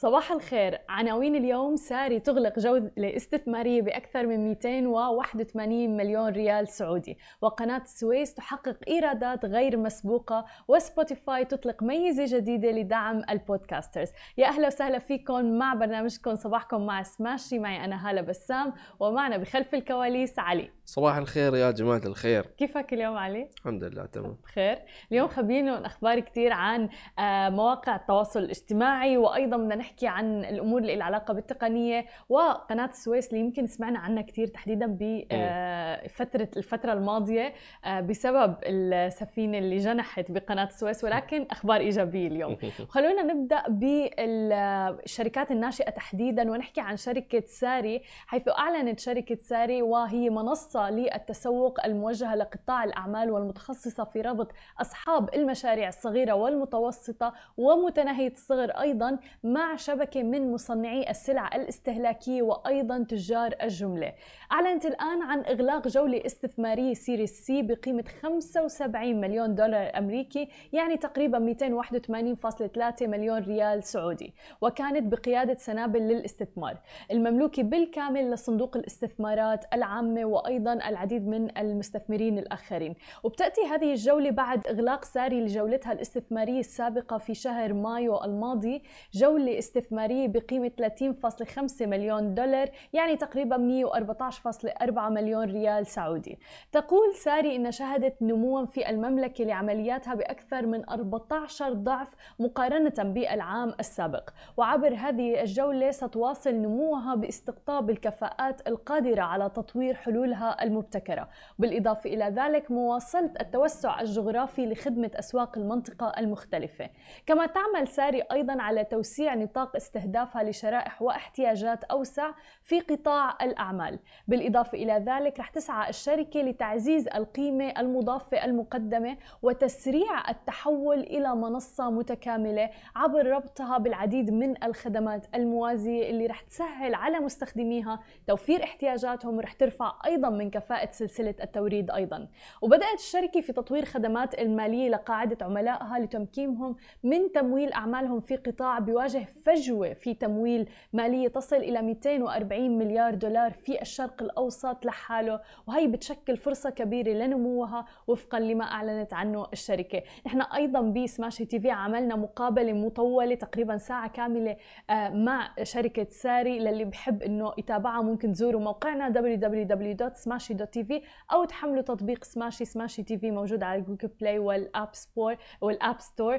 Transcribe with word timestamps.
صباح 0.00 0.32
الخير. 0.32 0.78
عناوين 0.88 1.36
اليوم 1.36 1.76
ساري 1.76 2.20
تغلق 2.20 2.58
جولة 2.58 2.90
استثمارية 3.16 3.82
بأكثر 3.82 4.26
من 4.26 4.48
281 4.48 5.96
مليون 5.96 6.32
ريال 6.32 6.68
سعودي 6.68 7.18
وقناة 7.40 7.82
السويس 7.82 8.34
تحقق 8.34 8.76
إيرادات 8.88 9.44
غير 9.44 9.76
مسبوقة 9.76 10.44
وسبوتيفاي 10.68 11.44
تطلق 11.44 11.82
ميزة 11.82 12.38
جديدة 12.38 12.70
لدعم 12.70 13.22
البودكاسترز. 13.30 14.08
يا 14.38 14.46
أهلا 14.46 14.66
وسهلا 14.66 14.98
فيكم 14.98 15.58
مع 15.58 15.74
برنامجكم. 15.74 16.34
صباحكم 16.34 16.86
مع 16.86 17.02
سماشي. 17.02 17.58
معي 17.58 17.84
أنا 17.84 18.10
هالة 18.10 18.20
بسام 18.20 18.72
ومعنا 19.00 19.36
بخلف 19.36 19.74
الكواليس 19.74 20.38
علي. 20.38 20.70
صباح 20.84 21.16
الخير 21.16 21.56
يا 21.56 21.70
جماعة 21.70 22.02
الخير. 22.06 22.46
كيفك 22.46 22.92
اليوم 22.92 23.16
علي؟ 23.16 23.48
الحمد 23.58 23.84
لله 23.84 24.06
تمام. 24.06 24.36
بخير 24.44 24.78
اليوم 25.12 25.28
خبينا 25.28 25.86
أخبار 25.86 26.20
كثير 26.20 26.52
عن 26.52 26.88
آه، 27.18 27.48
مواقع 27.48 27.96
التواصل 27.96 28.40
الاجتماعي 28.40 29.16
وأيضا 29.16 29.56
بدنا 29.56 29.74
نحكي 29.74 29.89
عن 30.02 30.44
الأمور 30.44 30.80
اللي 30.80 30.96
لها 30.96 31.04
علاقة 31.04 31.34
بالتقنية 31.34 32.06
وقناة 32.28 32.88
السويس 32.88 33.28
اللي 33.28 33.40
يمكن 33.40 33.66
سمعنا 33.66 33.98
عنها 33.98 34.22
كثير 34.22 34.46
تحديدا 34.46 34.86
بفترة 34.86 36.42
آه، 36.42 36.56
الفترة 36.56 36.92
الماضية 36.92 37.52
آه، 37.84 38.00
بسبب 38.00 38.54
السفينة 38.62 39.58
اللي 39.58 39.76
جنحت 39.76 40.30
بقناة 40.30 40.64
السويس 40.64 41.04
ولكن 41.04 41.46
أخبار 41.50 41.80
إيجابية 41.80 42.28
اليوم. 42.28 42.56
خلونا 42.94 43.22
نبدأ 43.22 43.62
بالشركات 43.68 45.50
الناشئة 45.50 45.90
تحديدا 45.90 46.50
ونحكي 46.50 46.80
عن 46.80 46.96
شركة 46.96 47.42
ساري 47.46 48.02
حيث 48.26 48.48
أعلنت 48.48 49.00
شركة 49.00 49.38
ساري 49.42 49.82
وهي 49.82 50.30
منصة 50.30 50.90
للتسوق 50.90 51.84
الموجهة 51.84 52.34
لقطاع 52.34 52.84
الأعمال 52.84 53.30
والمتخصصة 53.30 54.04
في 54.04 54.20
ربط 54.20 54.52
أصحاب 54.80 55.34
المشاريع 55.34 55.88
الصغيرة 55.88 56.32
والمتوسطة 56.32 57.34
ومتناهية 57.56 58.32
الصغر 58.32 58.70
أيضا 58.70 59.18
مع 59.44 59.76
شبكة 59.80 60.22
من 60.22 60.52
مصنعي 60.52 61.10
السلع 61.10 61.50
الاستهلاكية 61.56 62.42
وأيضا 62.42 63.04
تجار 63.08 63.54
الجملة. 63.62 64.12
أعلنت 64.52 64.86
الآن 64.86 65.22
عن 65.22 65.40
إغلاق 65.40 65.88
جولة 65.88 66.22
استثمارية 66.26 66.94
Series 66.94 67.46
C 67.46 67.62
بقيمة 67.62 68.04
75 68.22 69.20
مليون 69.20 69.54
دولار 69.54 69.98
أمريكي 69.98 70.48
يعني 70.72 70.96
تقريبا 70.96 71.38
281.3 71.38 73.06
مليون 73.06 73.38
ريال 73.38 73.84
سعودي 73.84 74.34
وكانت 74.60 75.12
بقيادة 75.12 75.54
سنابل 75.54 76.00
للاستثمار. 76.00 76.76
المملوكة 77.10 77.62
بالكامل 77.62 78.30
لصندوق 78.30 78.76
الاستثمارات 78.76 79.64
العامة 79.74 80.24
وأيضا 80.24 80.72
العديد 80.72 81.28
من 81.28 81.58
المستثمرين 81.58 82.38
الآخرين. 82.38 82.94
وبتأتي 83.24 83.60
هذه 83.60 83.92
الجولة 83.92 84.30
بعد 84.30 84.66
إغلاق 84.66 85.04
ساري 85.04 85.40
لجولتها 85.40 85.92
الاستثمارية 85.92 86.60
السابقة 86.60 87.18
في 87.18 87.34
شهر 87.34 87.72
مايو 87.72 88.24
الماضي 88.24 88.82
جولة 89.14 89.58
استثماريه 89.70 90.28
بقيمة 90.28 90.70
30.5 90.76 91.86
مليون 91.86 92.34
دولار 92.34 92.70
يعني 92.92 93.16
تقريبا 93.16 93.56
114.4 93.56 94.98
مليون 94.98 95.44
ريال 95.44 95.86
سعودي. 95.86 96.38
تقول 96.72 97.14
ساري 97.14 97.56
إن 97.56 97.70
شهدت 97.70 98.22
نموا 98.22 98.64
في 98.64 98.90
المملكة 98.90 99.44
لعملياتها 99.44 100.14
بأكثر 100.14 100.66
من 100.66 100.88
14 100.88 101.72
ضعف 101.72 102.14
مقارنة 102.38 102.92
بالعام 102.98 103.72
السابق. 103.80 104.30
وعبر 104.56 104.94
هذه 104.94 105.42
الجولة 105.42 105.90
ستواصل 105.90 106.54
نموها 106.54 107.14
باستقطاب 107.14 107.90
الكفاءات 107.90 108.68
القادرة 108.68 109.22
على 109.22 109.50
تطوير 109.50 109.94
حلولها 109.94 110.62
المبتكرة. 110.62 111.28
بالإضافة 111.58 112.10
إلى 112.10 112.24
ذلك 112.24 112.70
مواصلة 112.70 113.32
التوسع 113.40 114.00
الجغرافي 114.00 114.66
لخدمة 114.66 115.10
أسواق 115.14 115.58
المنطقة 115.58 116.12
المختلفة. 116.18 116.90
كما 117.26 117.46
تعمل 117.46 117.88
ساري 117.88 118.22
أيضا 118.22 118.62
على 118.62 118.84
توسيع 118.84 119.34
نطاق 119.34 119.59
استهدافها 119.76 120.42
لشرائح 120.42 121.02
واحتياجات 121.02 121.84
أوسع 121.84 122.30
في 122.62 122.80
قطاع 122.80 123.36
الأعمال. 123.42 123.98
بالإضافة 124.28 124.78
إلى 124.78 124.92
ذلك 124.92 125.40
رح 125.40 125.48
تسعى 125.50 125.90
الشركة 125.90 126.40
لتعزيز 126.42 127.08
القيمة 127.08 127.72
المضافة 127.78 128.44
المقدمة 128.44 129.16
وتسريع 129.42 130.30
التحول 130.30 131.00
إلى 131.00 131.34
منصة 131.34 131.90
متكاملة 131.90 132.70
عبر 132.96 133.26
ربطها 133.26 133.78
بالعديد 133.78 134.30
من 134.30 134.64
الخدمات 134.64 135.26
الموازية 135.34 136.10
اللي 136.10 136.26
رح 136.26 136.40
تسهل 136.40 136.94
على 136.94 137.20
مستخدميها 137.20 138.00
توفير 138.26 138.64
احتياجاتهم 138.64 139.36
ورح 139.36 139.52
ترفع 139.52 139.92
أيضا 140.06 140.30
من 140.30 140.50
كفاءة 140.50 140.90
سلسلة 140.92 141.34
التوريد 141.42 141.90
أيضا. 141.90 142.28
وبدأت 142.62 142.98
الشركة 142.98 143.40
في 143.40 143.52
تطوير 143.52 143.84
خدمات 143.84 144.38
المالية 144.38 144.88
لقاعدة 144.88 145.46
عملائها 145.46 145.98
لتمكينهم 145.98 146.76
من 147.02 147.32
تمويل 147.32 147.72
أعمالهم 147.72 148.20
في 148.20 148.36
قطاع 148.36 148.78
بيواجه 148.78 149.24
فجوة 149.46 149.92
في 149.92 150.14
تمويل 150.14 150.68
مالية 150.92 151.28
تصل 151.28 151.56
إلى 151.56 151.82
240 151.82 152.78
مليار 152.78 153.14
دولار 153.14 153.52
في 153.52 153.82
الشرق 153.82 154.22
الأوسط 154.22 154.84
لحاله 154.86 155.40
وهي 155.66 155.86
بتشكل 155.86 156.36
فرصة 156.36 156.70
كبيرة 156.70 157.10
لنموها 157.12 157.84
وفقا 158.06 158.40
لما 158.40 158.64
أعلنت 158.64 159.14
عنه 159.14 159.46
الشركة. 159.52 160.02
نحن 160.26 160.40
أيضا 160.42 160.80
بسماشي 160.80 161.44
تي 161.44 161.60
في 161.60 161.70
عملنا 161.70 162.16
مقابلة 162.16 162.72
مطولة 162.72 163.34
تقريبا 163.34 163.76
ساعة 163.76 164.08
كاملة 164.08 164.56
آه، 164.90 165.08
مع 165.10 165.50
شركة 165.62 166.06
ساري 166.10 166.58
للي 166.58 166.84
بحب 166.84 167.22
إنه 167.22 167.52
يتابعها 167.58 168.02
ممكن 168.02 168.32
تزوروا 168.32 168.60
موقعنا 168.60 169.12
www 169.12 170.14
سماشي 170.14 170.54
dot 170.54 170.72
TV 170.72 171.02
أو 171.32 171.44
تحملوا 171.44 171.82
تطبيق 171.82 172.24
سماشي 172.24 172.64
سماشي 172.64 173.02
TV 173.02 173.30
موجود 173.30 173.62
على 173.62 173.80
Google 173.80 174.08
Play 174.20 174.38
وال 174.38 174.58
App 174.58 174.88
Store 174.94 175.36
وال 175.60 175.76
App 175.76 176.00
Store 176.00 176.38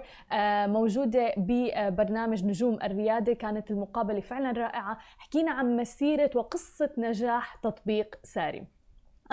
موجودة 0.68 1.34
ببرنامج 1.38 2.46
نجوم 2.46 2.78
الرياده 2.92 3.34
كانت 3.34 3.72
المقابلة 3.72 4.22
فعلا 4.22 4.52
رائعة. 4.52 4.98
حكينا 5.18 5.52
عن 5.52 5.78
مسيرة 5.78 6.32
وقصة 6.36 6.90
نجاح 6.98 7.56
تطبيق 7.56 8.16
ساري. 8.24 8.81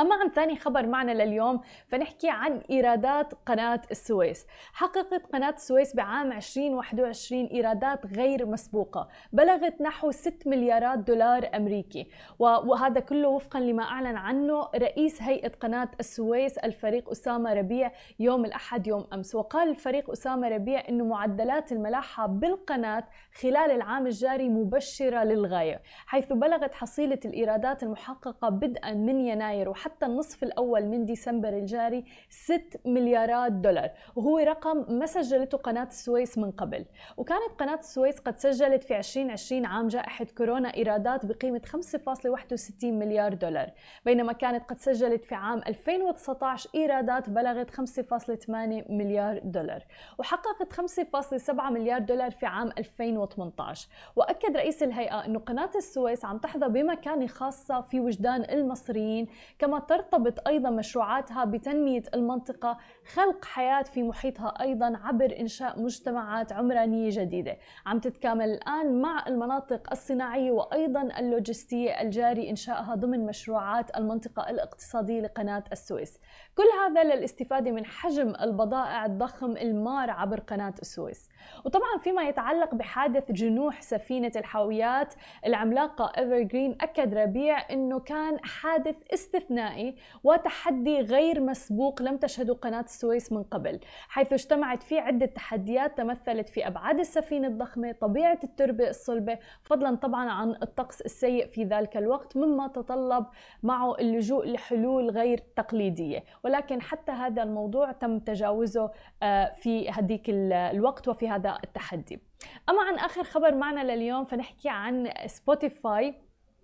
أما 0.00 0.14
عن 0.14 0.28
ثاني 0.28 0.56
خبر 0.56 0.86
معنا 0.86 1.12
لليوم 1.12 1.60
فنحكي 1.86 2.30
عن 2.30 2.60
إيرادات 2.70 3.34
قناة 3.46 3.80
السويس. 3.90 4.46
حققت 4.72 5.26
قناة 5.32 5.50
السويس 5.50 5.96
بعام 5.96 6.32
2021 6.32 7.46
إيرادات 7.46 8.06
غير 8.06 8.46
مسبوقة. 8.46 9.08
بلغت 9.32 9.80
نحو 9.80 10.10
6 10.10 10.50
مليارات 10.50 10.98
دولار 10.98 11.50
أمريكي. 11.54 12.06
وهذا 12.38 13.00
كله 13.00 13.28
وفقا 13.28 13.60
لما 13.60 13.82
أعلن 13.82 14.16
عنه 14.16 14.68
رئيس 14.74 15.22
هيئة 15.22 15.48
قناة 15.48 15.88
السويس 16.00 16.58
الفريق 16.58 17.10
أسامة 17.10 17.54
ربيع 17.54 17.92
يوم 18.18 18.44
الأحد 18.44 18.86
يوم 18.86 19.06
أمس. 19.12 19.34
وقال 19.34 19.68
الفريق 19.68 20.10
أسامة 20.10 20.48
ربيع 20.48 20.88
أنه 20.88 21.04
معدلات 21.04 21.72
الملاحة 21.72 22.26
بالقناة 22.26 23.04
خلال 23.40 23.70
العام 23.70 24.06
الجاري 24.06 24.48
مبشرة 24.48 25.24
للغاية 25.24 25.82
حيث 26.06 26.32
بلغت 26.32 26.74
حصيلة 26.74 27.20
الإيرادات 27.24 27.82
المحققة 27.82 28.48
بدءا 28.48 28.94
من 28.94 29.20
يناير. 29.20 29.68
وحتى 29.68 29.87
حتى 29.88 30.06
النصف 30.06 30.42
الأول 30.42 30.84
من 30.84 31.04
ديسمبر 31.04 31.48
الجاري 31.48 32.04
6 32.30 32.62
مليارات 32.84 33.52
دولار. 33.52 33.90
وهو 34.16 34.38
رقم 34.38 34.84
ما 34.88 35.06
سجلته 35.06 35.58
قناة 35.58 35.86
السويس 35.86 36.38
من 36.38 36.50
قبل. 36.50 36.84
وكانت 37.16 37.50
قناة 37.58 37.78
السويس 37.78 38.18
قد 38.18 38.38
سجلت 38.38 38.84
في 38.84 38.98
2020 38.98 39.66
عام 39.66 39.88
جائحة 39.88 40.26
كورونا 40.38 40.74
إيرادات 40.74 41.26
بقيمة 41.26 41.60
5.61 41.66 42.84
مليار 42.84 43.34
دولار. 43.34 43.70
بينما 44.04 44.32
كانت 44.32 44.64
قد 44.64 44.78
سجلت 44.78 45.24
في 45.24 45.34
عام 45.34 45.58
2019 45.66 46.70
إيرادات 46.74 47.30
بلغت 47.30 47.70
5.8 47.70 48.50
مليار 48.90 49.40
دولار. 49.44 49.84
وحققت 50.18 50.72
5.7 50.72 51.70
مليار 51.70 51.98
دولار 51.98 52.30
في 52.30 52.46
عام 52.46 52.70
2018 52.78 53.88
وأكد 54.16 54.56
رئيس 54.56 54.82
الهيئة 54.82 55.26
أن 55.26 55.38
قناة 55.38 55.70
السويس 55.76 56.24
عم 56.24 56.38
تحظى 56.38 56.68
بمكانة 56.68 57.26
خاصة 57.26 57.80
في 57.80 58.00
وجدان 58.00 58.44
المصريين 58.50 59.26
كما 59.58 59.67
ترتبط 59.76 60.48
أيضا 60.48 60.70
مشروعاتها 60.70 61.44
بتنمية 61.44 62.02
المنطقة 62.14 62.78
خلق 63.14 63.44
حياة 63.44 63.82
في 63.82 64.02
محيطها 64.02 64.54
أيضا 64.60 65.00
عبر 65.04 65.36
إنشاء 65.40 65.80
مجتمعات 65.82 66.52
عمرانية 66.52 67.10
جديدة. 67.12 67.56
عم 67.86 67.98
تتكامل 67.98 68.50
الآن 68.50 69.00
مع 69.00 69.24
المناطق 69.26 69.90
الصناعية 69.92 70.50
وأيضا 70.50 71.02
اللوجستية 71.18 72.00
الجاري 72.00 72.50
إنشائها 72.50 72.94
ضمن 72.94 73.26
مشروعات 73.26 73.96
المنطقة 73.96 74.50
الاقتصادية 74.50 75.20
لقناة 75.20 75.64
السويس. 75.72 76.18
كل 76.56 76.64
هذا 76.82 77.04
للاستفادة 77.04 77.70
من 77.70 77.86
حجم 77.86 78.34
البضائع 78.40 79.06
الضخم 79.06 79.56
المار 79.56 80.10
عبر 80.10 80.40
قناة 80.40 80.74
السويس. 80.82 81.28
وطبعا 81.64 81.98
فيما 81.98 82.22
يتعلق 82.22 82.74
بحادث 82.74 83.32
جنوح 83.32 83.80
سفينة 83.80 84.32
الحاويات 84.36 85.14
العملاقة 85.46 86.12
ايفرجرين 86.18 86.76
أكد 86.80 87.14
ربيع 87.14 87.70
أنه 87.70 88.00
كان 88.00 88.38
حادث 88.44 88.96
استثنائي 89.14 89.96
وتحدي 90.24 91.00
غير 91.00 91.40
مسبوق 91.40 92.02
لم 92.02 92.16
تشهده 92.16 92.54
قناة 92.54 92.84
السويس 92.98 93.32
من 93.32 93.42
قبل 93.42 93.80
حيث 94.08 94.32
اجتمعت 94.32 94.82
فيه 94.82 95.00
عدة 95.00 95.26
تحديات 95.26 95.98
تمثلت 95.98 96.48
في 96.48 96.66
أبعاد 96.66 96.98
السفينة 96.98 97.48
الضخمة 97.48 97.92
طبيعة 97.92 98.38
التربة 98.44 98.88
الصلبة 98.88 99.38
فضلا 99.62 99.96
طبعا 99.96 100.30
عن 100.30 100.56
الطقس 100.62 101.00
السيء 101.00 101.46
في 101.46 101.64
ذلك 101.64 101.96
الوقت 101.96 102.36
مما 102.36 102.68
تطلب 102.68 103.26
معه 103.62 103.94
اللجوء 103.94 104.46
لحلول 104.46 105.10
غير 105.10 105.38
تقليدية. 105.56 106.24
ولكن 106.44 106.82
حتى 106.82 107.12
هذا 107.12 107.42
الموضوع 107.42 107.92
تم 107.92 108.18
تجاوزه 108.18 108.90
آه، 109.22 109.52
في 109.52 109.90
هذيك 109.90 110.22
الوقت 110.28 111.08
وفي 111.08 111.28
هذا 111.28 111.58
التحدي. 111.64 112.20
أما 112.68 112.82
عن 112.82 112.94
آخر 112.94 113.24
خبر 113.24 113.54
معنا 113.54 113.94
لليوم 113.94 114.24
فنحكي 114.24 114.68
عن 114.68 115.12
سبوتيفاي 115.26 116.14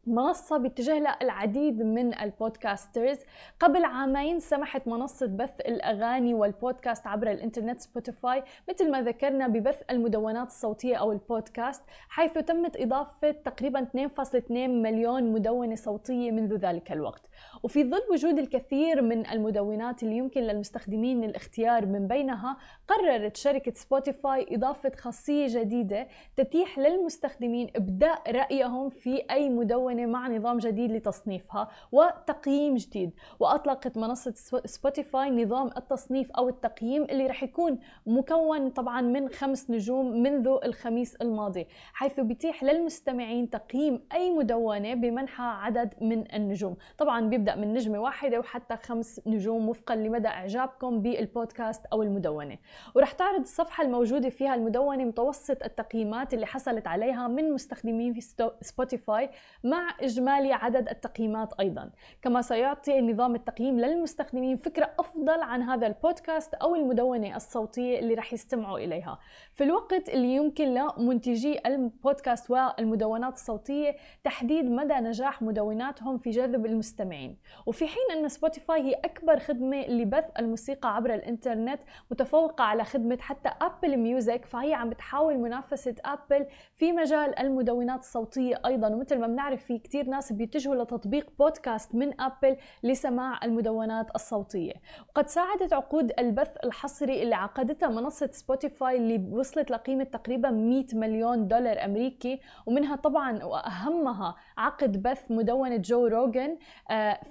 منصة 0.06 0.56
باتجاه 0.56 0.99
لها 0.99 1.19
العديد 1.23 1.83
من 1.83 2.19
البودكاسترز. 2.19 3.19
قبل 3.61 3.85
عامين 3.85 4.41
سمحت 4.41 4.89
منصة 4.89 5.27
بث 5.27 5.61
الأغاني 5.61 6.35
والبودكاست 6.35 7.06
عبر 7.06 7.31
الإنترنت 7.31 7.81
سبوتيفاي 7.81 8.43
مثل 8.69 8.91
ما 8.91 9.03
ذكرنا 9.03 9.49
ببث 9.49 9.83
المدونات 9.91 10.47
الصوتية 10.47 10.97
أو 10.97 11.12
البودكاست 11.12 11.83
حيث 12.09 12.33
تمت 12.33 12.77
إضافة 12.77 13.31
تقريبا 13.31 13.85
2.2 13.85 14.51
مليون 14.51 15.33
مدونة 15.33 15.75
صوتية 15.75 16.31
منذ 16.31 16.57
ذلك 16.57 16.93
الوقت. 16.93 17.23
وفي 17.63 17.85
ظل 17.85 18.03
وجود 18.13 18.39
الكثير 18.39 19.03
من 19.03 19.27
المدونات 19.27 20.03
اللي 20.03 20.17
يمكن 20.17 20.41
للمستخدمين 20.41 21.25
الاختيار 21.25 21.87
من 21.87 22.09
بينها 22.09 22.57
قررت 22.89 23.37
شركة 23.37 23.73
سبوتيفاي 23.73 24.47
إضافة 24.51 24.93
خاصية 24.97 25.47
جديدة 25.61 26.09
تتيح 26.37 26.79
للمستخدمين 26.79 27.71
إبداء 27.77 28.31
رأيهم 28.31 28.89
في 28.89 29.23
أي 29.31 29.49
مدونة 29.49 30.07
مع 30.07 30.29
نظام 30.29 30.59
جديد 30.59 30.93
لتصنيفها 30.93 31.69
وتقييم 31.93 32.75
جديد. 32.75 33.11
وأطلقت 33.41 33.97
منصة 33.97 34.35
سبوتيفاي 34.65 35.31
نظام 35.31 35.71
التصنيف 35.77 36.31
أو 36.31 36.49
التقييم 36.49 37.03
اللي 37.03 37.27
رح 37.27 37.43
يكون 37.43 37.79
مكون 38.07 38.71
طبعا 38.71 39.01
من 39.01 39.29
خمس 39.29 39.71
نجوم 39.71 40.23
منذ 40.23 40.59
الخميس 40.65 41.17
الماضي 41.17 41.67
حيث 41.93 42.21
بيتيح 42.21 42.65
للمستمعين 42.65 43.51
تقييم 43.51 44.01
أي 44.13 44.31
مدونة 44.31 44.95
بمنحها 44.95 45.47
عدد 45.47 45.95
من 46.01 46.35
النجوم. 46.35 46.77
طبعا 46.99 47.24
بيبدأ 47.31 47.55
من 47.55 47.73
نجمة 47.75 47.99
واحدة 47.99 48.38
وحتى 48.38 48.76
خمس 48.76 49.21
نجوم 49.26 49.69
وفقا 49.69 49.97
لمدى 49.97 50.29
إعجابكم 50.29 51.03
بالبودكاست 51.03 51.87
أو 51.87 52.03
المدونة. 52.03 52.59
ورح 52.94 53.12
تعرض 53.12 53.41
الصفحة 53.41 53.85
الموجودة 53.85 54.29
فيها 54.29 54.55
المدونة 54.55 55.05
متوسط 55.05 55.62
التقييمات 55.62 56.35
اللي 56.35 56.47
حصلت 56.47 56.87
عليها 56.87 57.29
من 57.29 57.53
مستخدمين 57.53 58.12
في 58.15 58.21
سبوتيفاي 58.61 59.31
مع 59.65 59.97
إجمالي 60.00 60.53
عدد 60.53 60.88
التقييمات 60.88 61.53
أيضا. 61.61 61.91
كما 62.23 62.43
سيعطي 62.43 63.00
نظام 63.00 63.35
التقييم 63.35 63.81
للمستخدمين 63.81 64.56
فكرة 64.56 64.91
أفضل 64.99 65.41
عن 65.41 65.62
هذا 65.62 65.87
البودكاست 65.87 66.55
أو 66.55 66.75
المدونة 66.75 67.37
الصوتية 67.37 67.99
اللي 67.99 68.15
رح 68.15 68.32
يستمعوا 68.32 68.79
إليها. 68.79 69.19
في 69.53 69.65
الوقت 69.65 70.09
اللي 70.09 70.35
يمكن 70.35 70.75
لمنتجي 70.75 71.61
البودكاست 71.67 72.50
والمدونات 72.50 73.35
الصوتية 73.35 73.97
تحديد 74.25 74.65
مدى 74.65 74.94
نجاح 74.94 75.43
مدوناتهم 75.43 76.19
في 76.19 76.31
جذب 76.31 76.67
المستمعين 76.67 77.13
المستمعين 77.14 77.37
وفي 77.66 77.87
حين 77.87 78.19
أن 78.19 78.28
سبوتيفاي 78.28 78.82
هي 78.82 78.93
أكبر 78.93 79.38
خدمة 79.38 79.87
لبث 79.87 80.25
الموسيقى 80.38 80.96
عبر 80.96 81.14
الإنترنت 81.14 81.81
متفوقة 82.11 82.64
على 82.64 82.84
خدمة 82.84 83.19
حتى 83.20 83.50
Apple 83.62 83.97
Music 83.97 84.44
فهي 84.44 84.75
عم 84.75 84.90
بتحاول 84.90 85.38
منافسة 85.38 85.94
أبل 86.05 86.46
في 86.76 86.93
مجال 86.93 87.38
المدونات 87.38 88.00
الصوتية 88.00 88.61
أيضا. 88.66 88.88
ومثل 88.88 89.19
ما 89.19 89.26
بنعرف 89.26 89.64
في 89.64 89.78
كتير 89.78 90.06
ناس 90.06 90.32
بيتجهوا 90.32 90.75
لتطبيق 90.75 91.31
بودكاست 91.38 91.94
من 91.94 92.20
أبل 92.20 92.56
لسماع 92.82 93.44
المدونات 93.44 94.06
الصوتية. 94.14 94.72
وقد 95.08 95.28
ساعدت 95.28 95.72
عقود 95.72 96.12
البث 96.19 96.56
الحصري 96.64 97.22
اللي 97.22 97.34
عقدتها 97.34 97.88
منصة 97.88 98.28
سبوتيفاي 98.32 98.96
اللي 98.96 99.28
وصلت 99.31 99.70
لقيمة 99.70 100.05
تقريبا 100.05 100.50
100 100.50 100.87
مليون 100.93 101.49
دولار 101.49 101.84
أمريكي. 101.84 102.40
ومنها 102.66 102.96
طبعا 102.96 103.44
وأهمها 103.44 104.34
عقد 104.58 105.02
بث 105.02 105.31
مدونة 105.31 105.76
جو 105.76 106.06
روجن 106.06 106.58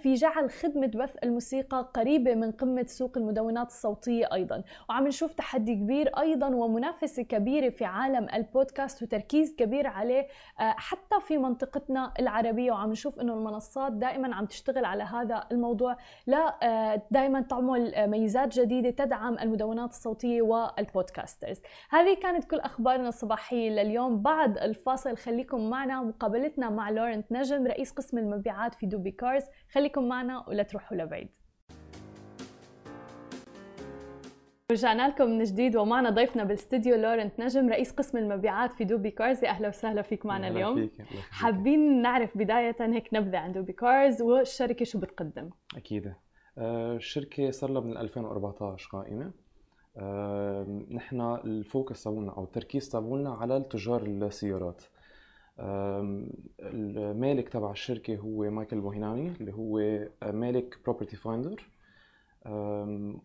في 0.02 0.14
جعل 0.14 0.50
خدمة 0.50 0.88
بث 0.88 1.16
الموسيقى 1.24 1.92
قريبة 1.94 2.36
من 2.36 2.52
قمة 2.52 2.86
سوق 2.88 3.18
المدونات 3.18 3.68
الصوتية 3.68 4.34
أيضا. 4.34 4.64
وعم 4.90 5.08
نشوف 5.08 5.34
تحدي 5.34 5.76
كبير 5.76 6.20
أيضا 6.20 6.48
ومنافسة 6.48 7.24
كبيرة 7.24 7.70
في 7.70 7.86
عالم 7.86 8.28
البودكاست 8.34 9.04
وتركيز 9.04 9.56
كبير 9.56 9.88
عليه 9.88 10.28
آه، 10.60 10.74
حتى 10.78 11.16
في 11.28 11.38
منطقتنا 11.38 12.14
العربية. 12.20 12.72
وعم 12.72 12.92
نشوف 12.92 13.20
أنه 13.20 13.34
المنصات 13.34 13.92
دائما 13.92 14.36
عم 14.36 14.46
تشتغل 14.46 14.86
على 14.86 15.04
هذا 15.04 15.44
الموضوع. 15.52 15.98
لا 16.28 16.56
آه، 16.64 17.02
دائما 17.12 17.42
تعمل 17.42 18.08
ميزات 18.08 18.60
جديدة 18.60 18.90
تدعم 18.90 19.38
المدونات 19.40 19.90
الصوتية 19.90 20.42
وال 20.42 20.60
podcasters. 20.60 21.62
هذه 21.90 22.18
كانت 22.22 22.44
كل 22.44 22.60
أخبارنا 22.60 23.10
الصباحية 23.10 23.70
لليوم. 23.70 24.22
بعد 24.22 24.58
الفاصل 24.58 25.18
خليكم 25.18 25.70
معنا. 25.70 26.02
مقابلتنا 26.02 26.70
مع 26.70 26.90
لورنت 26.90 27.32
نجم 27.32 27.68
رئيس 27.68 27.92
قسم 27.92 28.18
المبيعات 28.18 28.76
في 28.76 28.86
دوبي 28.86 29.12
كارز. 29.12 29.44
خليكم 29.74 30.08
معنا 30.08 30.50
ولا 30.50 30.64
تروحوا 30.64 30.98
لبعيد. 30.98 31.30
رجعنا 34.72 35.08
لكم 35.08 35.30
من 35.30 35.44
جديد 35.44 35.76
ومعنا 35.76 36.10
ضيفنا 36.10 36.44
بالاستديو 36.44 36.96
لورنت 36.96 37.40
نجم 37.40 37.70
رئيس 37.70 37.92
قسم 37.92 38.18
المبيعات 38.18 38.74
في 38.74 38.84
دوبي 38.84 39.12
كارز. 39.12 39.44
يا 39.44 39.50
أهلا 39.50 39.68
وسهلا 39.68 40.02
فيك 40.02 40.26
معنا 40.26 40.48
اليوم. 40.48 40.76
فيك. 40.76 40.94
فيك. 40.94 41.20
حابين 41.32 42.02
نعرف 42.02 42.38
بداية 42.38 42.76
هيك 42.80 43.14
نبذة 43.14 43.38
عن 43.38 43.52
دوبي 43.52 43.74
كارز 43.74 44.22
والشركة 44.22 44.86
شو 44.86 45.00
بتقدم؟ 45.00 45.50
أكيد. 45.78 46.14
آه، 46.58 46.96
الشركة 46.96 47.52
صار 47.52 47.70
لها 47.70 47.82
من 47.82 47.98
2014 47.98 48.90
قائمة. 48.92 49.32
آه، 49.98 50.84
نحن 50.92 51.22
ال 51.22 51.36
focus 51.36 52.04
تبعنا 52.04 52.32
أو 52.32 52.44
التركيز 52.44 52.90
تبعنا 52.90 53.34
على 53.34 53.58
التجار 53.58 54.04
السيارات. 54.04 54.84
المالك 55.60 57.50
تبع 57.50 57.72
الشركة 57.72 58.16
هو 58.16 58.50
مايكل 58.50 58.82
بوهيناني 58.82 59.28
اللي 59.42 59.54
هو 59.54 59.80
مالك 60.32 60.80
بروبرتي 60.84 61.16
فايندر 61.16 61.70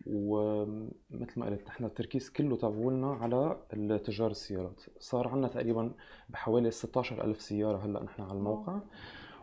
ومثل 0.05 1.39
ما 1.39 1.45
قلت 1.45 1.67
نحن 1.67 1.85
التركيز 1.85 2.29
كله 2.29 2.55
تبعولنا 2.55 3.13
على 3.13 3.57
تجار 4.05 4.31
السيارات. 4.31 4.81
صار 4.99 5.27
عندنا 5.27 5.47
تقريبا 5.47 5.91
بحوالي 6.29 6.71
16 6.71 7.23
ألف 7.23 7.41
سيارة 7.41 7.85
هلأ 7.85 8.03
نحن 8.03 8.21
على 8.21 8.33
الموقع. 8.33 8.79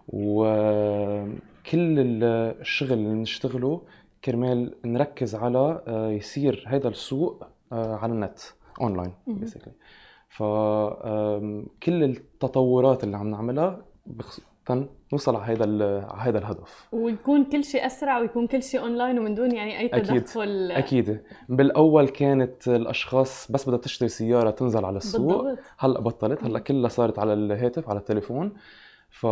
وكل 0.08 1.98
الشغل 2.60 2.92
اللي 2.92 3.08
بنشتغله 3.08 3.82
كرمال 4.24 4.74
نركز 4.84 5.34
على 5.34 5.82
آه، 5.86 6.10
يصير 6.10 6.64
هذا 6.66 6.88
السوق 6.88 7.44
آه، 7.72 7.96
على 7.96 8.12
النت 8.12 8.38
online 8.80 9.12
basically 9.26 9.72
فكل 10.36 12.04
التطورات 12.04 13.04
اللي 13.04 13.16
عم 13.16 13.30
نعملها 13.30 13.82
نوصل 15.12 15.36
على 15.36 15.44
هذا 15.44 15.64
على 16.10 16.30
هذا 16.30 16.38
الهدف. 16.38 16.88
ويكون 16.92 17.44
كل 17.44 17.64
شيء 17.64 17.86
أسرع 17.86 18.18
ويكون 18.18 18.46
كل 18.46 18.62
شيء 18.62 18.80
اونلاين 18.80 19.18
ومن 19.18 19.34
دون 19.34 19.54
يعني 19.54 19.78
أي 19.78 19.88
تدخل. 19.88 20.70
أكيد 20.70 21.08
أكيد. 21.10 21.22
بالأول 21.48 22.08
كانت 22.08 22.68
الأشخاص 22.68 23.52
بس 23.52 23.68
بدها 23.68 23.78
تشتري 23.78 24.08
سيارة 24.08 24.50
تنزل 24.50 24.84
على 24.84 24.96
السوق. 24.96 25.42
بالضبط. 25.42 25.58
هلأ 25.78 26.00
بطلت. 26.00 26.44
هلأ 26.44 26.58
كلها 26.58 26.88
صارت 26.88 27.18
على 27.18 27.32
الهاتف 27.32 27.88
على 27.88 27.98
التليفون. 27.98 28.52
ف 29.10 29.26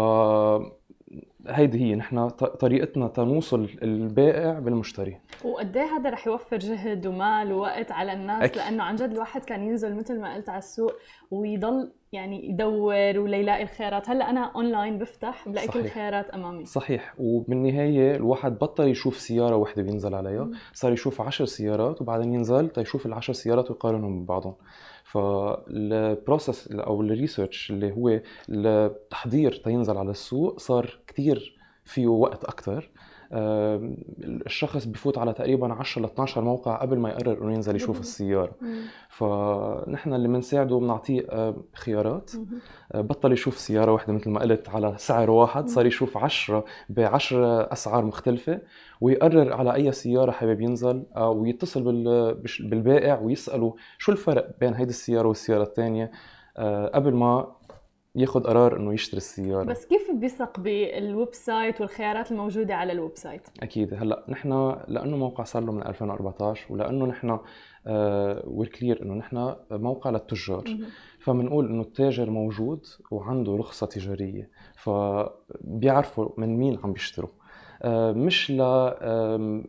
هيدي 1.46 1.80
هي 1.80 1.94
نحن 1.94 2.28
طريقتنا 2.28 3.08
تنوصل 3.08 3.68
البائع 3.82 4.58
بالمشتري. 4.58 5.16
وقد 5.44 5.78
هذا 5.78 6.10
رح 6.10 6.26
يوفر 6.26 6.56
جهد 6.56 7.06
ومال 7.06 7.52
ووقت 7.52 7.92
على 7.92 8.12
الناس؟ 8.12 8.42
أكيد. 8.42 8.56
لأنه 8.56 8.82
عن 8.82 8.96
جد 8.96 9.10
الواحد 9.10 9.44
كان 9.44 9.62
ينزل 9.62 9.96
مثل 9.96 10.20
ما 10.20 10.34
قلت 10.34 10.48
على 10.48 10.58
السوق 10.58 10.92
ويضل 11.30 11.92
يعني 12.12 12.48
يدور 12.48 13.18
وليلاقي 13.18 13.62
الخيارات. 13.62 14.10
هلأ 14.10 14.30
أنا 14.30 14.52
اونلاين 14.56 14.98
بفتح 14.98 15.48
بلاقي 15.48 15.68
كل 15.68 15.80
الخيارات 15.80 16.30
أمامي. 16.30 16.64
صحيح. 16.64 17.14
وبالنهاية 17.18 18.16
الواحد 18.16 18.58
بطل 18.58 18.88
يشوف 18.88 19.18
سيارة 19.18 19.56
وحدة 19.56 19.82
بينزل 19.82 20.14
عليها. 20.14 20.48
صار 20.72 20.92
يشوف 20.92 21.20
عشر 21.20 21.44
سيارات 21.44 22.02
وبعدين 22.02 22.34
ينزل 22.34 22.68
تيشوف 22.68 23.06
العشر 23.06 23.32
سيارات 23.32 23.70
ويقارنهم 23.70 24.24
ببعضهم. 24.24 24.54
فال 25.14 25.49
process 25.49 26.72
أو 26.72 27.02
ال 27.02 27.10
research 27.10 27.70
اللي 27.70 27.92
هو 27.92 28.20
التحضير 28.48 29.52
تينزل 29.64 29.96
على 29.98 30.10
السوق 30.10 30.58
صار 30.58 30.98
كثير 31.06 31.56
فيه 31.84 32.06
وقت 32.06 32.44
أكثر 32.44 32.90
الشخص 33.34 34.84
بفوت 34.84 35.18
على 35.18 35.32
تقريبا 35.32 35.72
10 35.72 36.02
ل 36.02 36.04
12 36.04 36.40
موقع 36.40 36.76
قبل 36.76 36.98
ما 36.98 37.08
يقرر 37.08 37.44
إنه 37.44 37.52
ينزل 37.52 37.76
يشوف 37.76 38.00
السيارة. 38.00 38.52
فنحن 39.08 40.14
اللي 40.14 40.28
بنساعده 40.28 40.78
بنعطيه 40.78 41.54
خيارات. 41.74 42.30
بطل 42.94 43.32
يشوف 43.32 43.58
سيارة 43.58 43.92
واحدة 43.92 44.12
مثل 44.12 44.30
ما 44.30 44.40
قلت 44.40 44.68
على 44.68 44.94
سعر 44.96 45.30
واحد 45.30 45.68
صار 45.68 45.86
يشوف 45.86 46.16
10 46.16 46.64
ب 46.88 47.00
10 47.00 47.72
أسعار 47.72 48.04
مختلفة 48.04 48.60
ويقرر 49.00 49.52
على 49.52 49.74
أي 49.74 49.92
سيارة 49.92 50.30
حابب 50.30 50.60
ينزل 50.60 51.02
أو 51.16 51.44
يتصل 51.44 51.82
بالبائع 52.60 53.18
ويسأله 53.18 53.74
شو 53.98 54.12
الفرق 54.12 54.50
بين 54.60 54.74
هيدي 54.74 54.90
السيارة 54.90 55.28
والسيارة 55.28 55.62
الثانية. 55.62 56.10
قبل 56.94 57.14
ما 57.14 57.52
ياخذ 58.16 58.42
قرار 58.42 58.76
إنه 58.76 58.94
يشتري 58.94 59.16
السيارة. 59.16 59.64
بس 59.64 59.86
كيف 59.86 60.10
بيثق 60.10 60.60
بال 60.60 61.34
website 61.34 61.80
والخيارات 61.80 62.32
الموجودة 62.32 62.74
على 62.74 62.92
ال 62.92 63.16
website؟ 63.16 63.48
أكيد. 63.62 63.94
هلأ 63.94 64.24
نحن 64.28 64.76
لأنه 64.88 65.16
موقع 65.16 65.44
صار 65.44 65.64
له 65.64 65.72
من 65.72 65.86
2014 65.86 66.72
ولأنه 66.72 67.06
نحن 67.06 67.38
very 68.46 68.68
clear 68.68 69.02
إنه 69.02 69.14
نحن 69.14 69.54
موقع 69.70 70.10
للتجار. 70.10 70.64
فبنقول 71.18 71.68
إنه 71.68 71.82
التاجر 71.82 72.30
موجود 72.30 72.86
وعنده 73.10 73.56
رخصة 73.56 73.86
تجارية 73.86 74.50
فبيعرفوا 74.74 76.28
من 76.36 76.56
مين 76.58 76.78
عم 76.84 76.92
بيشتروا. 76.92 77.30
آه، 77.30 77.43
مش 78.14 78.50
ل 78.50 78.60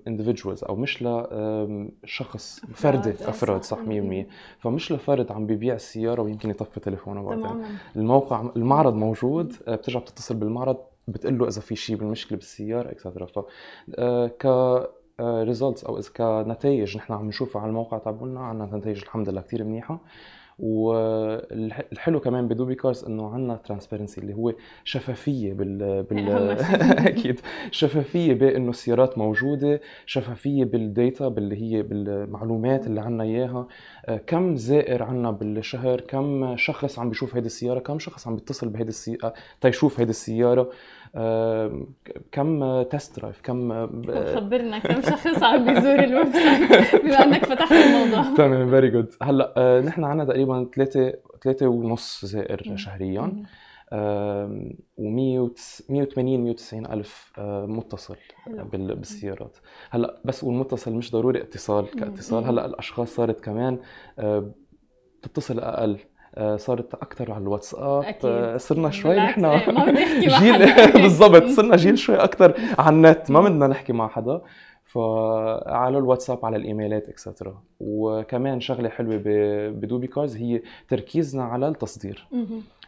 individuals 0.09 0.63
أو 0.69 0.75
مش 0.75 1.03
لشخص 1.03 2.61
فردي 2.73 3.09
أفراد 3.09 3.63
صح. 3.63 3.77
صح 3.77 3.83
100% 3.83 3.87
مم. 3.89 4.25
فمش 4.59 4.91
لفرد 4.91 5.31
عم 5.31 5.45
بيبيع 5.45 5.75
السياره 5.75 6.21
ويمكن 6.21 6.49
يطفي 6.49 6.79
تليفونه 6.79 7.23
بعدين 7.23 7.65
الموقع 7.95 8.49
المعرض 8.55 8.95
موجود 8.95 9.53
آه، 9.67 9.75
بترجع 9.75 9.99
بتتصل 9.99 10.35
بالمعرض 10.35 10.77
بتقول 11.07 11.37
له 11.37 11.47
إذا 11.47 11.61
في 11.61 11.75
شيء 11.75 11.95
بالمشكلة 11.95 12.37
بالسيارة 12.37 12.91
et 12.91 13.00
cetera 13.00 13.25
ف 13.25 13.39
آه، 13.99 14.27
ك 14.27 14.45
results 15.21 15.83
أو 15.83 15.99
إذا 15.99 16.09
كنتائج 16.17 16.97
نحن 16.97 17.13
عم 17.13 17.27
نشوفها 17.27 17.61
على 17.61 17.69
الموقع 17.69 17.97
تبعنا 17.97 18.39
عندنا 18.39 18.77
نتائج 18.77 19.01
الحمد 19.01 19.29
لله 19.29 19.41
كثير 19.41 19.63
منيحة. 19.63 19.99
والحلو 20.59 22.19
كمان 22.19 22.47
بدوبي 22.47 22.75
كارز 22.75 23.05
إنه 23.05 23.33
عندنا 23.33 23.55
transparency 23.55 24.21
اللي 24.21 24.33
هو 24.33 24.53
شفافية 24.83 25.53
بال 25.53 26.03
بال. 26.09 26.29
أكيد. 27.07 27.39
شفافية 27.71 28.33
بانه 28.33 28.69
السيارات 28.69 29.17
موجودة 29.17 29.81
شفافية 30.05 30.63
بال 30.65 30.86
data 30.86 31.27
باللي 31.27 31.61
هي 31.61 31.81
بالمعلومات 31.83 32.87
اللي 32.87 33.01
عندنا 33.01 33.23
إياها. 33.23 33.67
آه، 34.05 34.17
كم 34.17 34.55
زائر 34.55 35.03
عنا 35.03 35.31
بالشهر؟ 35.31 36.01
كم 36.01 36.55
شخص 36.57 36.99
عم 36.99 37.09
بيشوف 37.09 37.35
هيدي 37.35 37.45
السيارة؟ 37.45 37.79
كم 37.79 37.99
شخص 37.99 38.27
عم 38.27 38.35
بيتصل 38.35 38.69
بهيدي 38.69 38.89
السياره 38.89 39.33
تيشوف 39.61 39.99
هيدي 39.99 40.09
السيارة؟ 40.11 40.69
آه، 41.17 41.85
كم 42.31 42.81
test 42.83 43.19
drive 43.19 43.41
كم 43.43 43.85
طب 43.85 44.25
خبرنا 44.35 44.79
كم 44.79 45.01
شخص 45.01 45.43
عم 45.43 45.65
بيزور 45.65 45.99
ال 46.03 46.27
website؟ 46.33 46.95
بما 47.05 47.23
إنك 47.23 47.45
فتحت 47.45 47.71
الموضوع. 47.71 48.35
تمام 48.35 48.69
very 48.69 48.89
good 48.89 49.13
هلأ 49.21 49.53
آه، 49.57 49.81
نحن 49.81 50.03
عندنا 50.03 50.25
تقريبا 50.25 50.44
ثلاثة 50.75 51.13
ثلاثة 51.43 51.67
ونص 51.67 52.25
زائر. 52.25 52.75
شهريا. 52.75 53.43
و 54.97 55.09
180 55.09 56.43
190 56.43 56.85
ألف 56.85 57.31
آه، 57.37 57.65
متصل 57.65 58.15
بالسيارات 58.73 59.57
هلأ 59.89 60.21
بس 60.25 60.43
والمتصل 60.43 60.93
مش 60.93 61.11
ضروري 61.11 61.41
اتصال. 61.41 61.89
كاتصال. 61.89 62.43
هلأ 62.45 62.65
الأشخاص 62.65 63.15
صارت 63.15 63.39
كمان 63.39 63.79
آه، 64.19 64.51
بتتصل 65.23 65.59
أقل 65.59 65.97
آه، 66.35 66.55
صارت 66.57 66.93
أكثر 66.93 67.31
على 67.31 67.43
الواتساب 67.43 68.03
أكيد. 68.03 68.57
صرنا 68.57 68.89
شوي 68.89 69.15
نحن 69.15 69.63
جيل. 70.19 70.73
بالضبط 71.01 71.43
صرنا 71.43 71.75
جيل 71.75 71.97
شوي 71.97 72.15
أكثر 72.15 72.53
على 72.79 72.95
النت 72.95 73.31
ما 73.31 73.41
بدنا 73.41 73.67
نحكي 73.67 73.93
مع 73.93 74.07
حدا 74.07 74.41
فعلى 74.95 75.97
الواتساب 75.97 76.45
على 76.45 76.57
الإيميلات 76.57 77.09
et 77.09 77.22
cetera 77.22 77.61
وكمان 77.79 78.59
شغلة 78.59 78.89
حلوة 78.89 79.17
ب- 79.17 79.81
بدوبي 79.81 80.07
كارز 80.07 80.37
هي 80.37 80.61
تركيزنا 80.89 81.43
على 81.43 81.67
التصدير. 81.67 82.27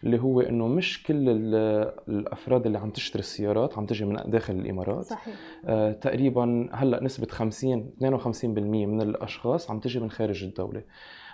اللي 0.04 0.20
هو 0.22 0.42
إنه 0.42 0.68
مش 0.68 1.04
كل 1.04 1.30
ال- 1.30 1.92
الأفراد 2.10 2.66
اللي 2.66 2.78
عم 2.78 2.90
تشتري 2.90 3.20
السيارات 3.20 3.78
عم 3.78 3.86
تجي 3.86 4.06
من 4.06 4.18
داخل 4.26 4.54
الإمارات. 4.56 5.06
صحيح. 5.06 5.36
آه 5.66 5.92
تقريبا 5.92 6.70
هلأ 6.72 7.04
نسبة 7.04 7.28
50 7.28 7.92
52% 8.00 8.86
من 8.86 9.02
الأشخاص 9.02 9.72
عم 9.72 9.80
تجي 9.80 10.00
من 10.00 10.12
خارج 10.12 10.44
الدولة. 10.44 10.82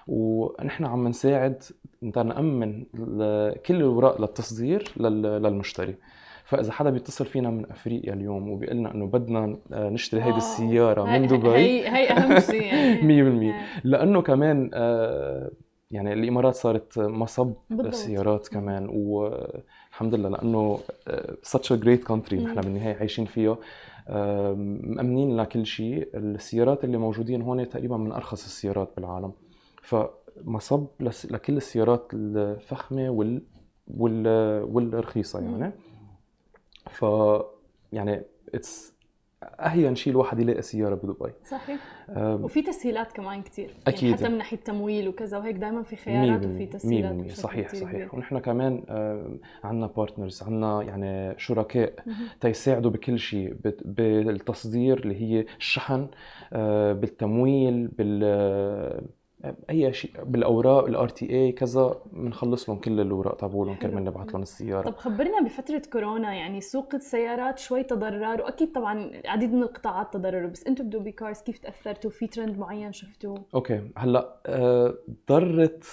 ونحن 0.08 0.86
عم 0.86 1.08
نساعد 1.08 1.63
نأمن 2.01 2.84
كل 3.65 3.75
الاوراق 3.75 4.22
للتصدير 4.22 4.94
لل- 4.98 5.22
للمشتري. 5.44 5.96
فإذا 6.53 6.72
حدا 6.72 6.89
بيتصل 6.89 7.25
فينا 7.25 7.50
من 7.50 7.72
أفريقيا 7.72 8.13
اليوم 8.13 8.50
وبيقول 8.50 8.77
لنا 8.77 8.93
إنه 8.93 9.05
بدنا 9.07 9.57
آه، 9.74 9.89
نشتري 9.89 10.22
هيدي 10.22 10.29
واو. 10.31 10.38
السيارة 10.38 11.03
من 11.03 11.27
دبي 11.27 11.50
هي 11.50 11.88
هي 11.89 12.10
أهم 12.10 12.39
شيء 12.39 12.63
يعني 12.63 13.01
100% 13.01 13.41
إيه. 13.41 13.53
لأنه 13.83 14.22
كمان 14.22 14.69
آه، 14.74 15.51
يعني 15.91 16.13
الإمارات 16.13 16.55
صارت 16.55 17.00
مصب 17.00 17.53
بالضبط. 17.69 17.93
سيارات 17.93 18.48
كمان 18.48 18.89
والحمد 18.89 20.15
لله 20.15 20.29
لأنه 20.29 20.79
آه، 21.07 21.36
such 21.48 21.67
a 21.75 21.83
great 21.83 22.07
country 22.12 22.33
نحن. 22.33 22.62
بالنهاية 22.62 22.95
عايشين 22.95 23.25
فيها 23.25 23.57
آه، 24.07 24.53
مأمنين 24.83 25.38
لكل 25.38 25.65
شيء 25.65 26.10
السيارات 26.13 26.83
اللي 26.83 26.98
موجودين 26.98 27.41
هون 27.41 27.69
تقريبا 27.69 27.98
من 27.98 28.12
أرخص 28.12 28.45
السيارات 28.45 28.89
بالعالم 28.98 29.31
فمصب 29.81 30.88
لكل 31.31 31.57
السيارات 31.57 32.12
الفخمة 32.13 33.10
وال 33.10 33.41
وال 33.88 34.27
والرخيصة 34.63 35.41
مم. 35.41 35.62
يعني 35.62 35.74
ف 36.93 37.05
يعني 37.93 38.21
اتس 38.55 38.93
اهين 39.43 39.95
شيء 39.95 40.13
الواحد 40.13 40.39
يلاقي 40.39 40.62
سيارة 40.62 40.95
بدبي. 40.95 41.31
صحيح. 41.45 41.79
وفي 42.17 42.62
تسهيلات 42.62 43.12
كمان 43.12 43.41
كثير 43.41 43.73
أكيد. 43.88 44.03
يعني 44.03 44.15
حتى 44.17 44.29
من 44.29 44.38
ناحية 44.38 44.57
تمويل 44.57 45.07
وكذا 45.07 45.38
وهيك 45.38 45.55
دائما 45.55 45.83
في 45.83 45.95
خيارات 45.95 46.45
وفي 46.45 46.65
تسهيلات 46.65 47.12
100% 47.12 47.15
بشكل 47.15 47.35
صحيح 47.35 47.67
كتير 47.67 47.81
صحيح. 47.81 47.91
كبير. 47.95 48.09
ونحن 48.13 48.39
كمان 48.39 48.83
عندنا 49.63 49.88
partners 49.88 50.43
عندنا 50.43 50.81
يعني 50.81 51.39
شركاء. 51.39 51.93
تيساعدوا 52.41 52.91
بكل 52.91 53.19
شيء 53.19 53.55
بالتصدير 53.85 55.00
اللي 55.00 55.21
هي 55.21 55.45
الشحن 55.57 56.07
آه، 56.53 56.93
بالتمويل 56.93 57.88
بال 57.88 58.23
أي 59.69 59.93
شيء 59.93 60.12
بالأوراق 60.23 60.85
ال 60.86 61.10
RTA 61.10 61.51
كذا 61.51 61.95
بنخلص 62.13 62.69
لهم 62.69 62.79
كل 62.79 63.00
الأوراق 63.00 63.35
تبعولهم. 63.35 63.75
كرمال 63.75 64.03
نبعث 64.03 64.29
لهم 64.29 64.41
السيارة 64.41 64.89
طب 64.89 64.95
خبرنا 64.95 65.41
بفترة 65.41 65.81
كورونا 65.93 66.33
يعني 66.33 66.62
سوق 66.62 66.95
السيارات 66.95 67.59
شوي 67.59 67.83
تضرر 67.83 68.41
وأكيد 68.41 68.71
طبعا 68.71 69.00
العديد 69.00 69.53
من 69.53 69.63
القطاعات 69.63 70.13
تضرروا 70.13 70.50
بس 70.50 70.67
أنتم 70.67 70.88
بدوبي 70.88 71.12
كارز 71.12 71.41
كيف 71.41 71.57
تأثرتوا 71.57 72.09
في 72.09 72.27
ترند 72.27 72.57
معين 72.57 72.91
شفتوه؟ 72.93 73.45
okay 73.55 73.81
هلأ 73.97 74.38
آه، 74.45 74.93
ضرت 75.29 75.85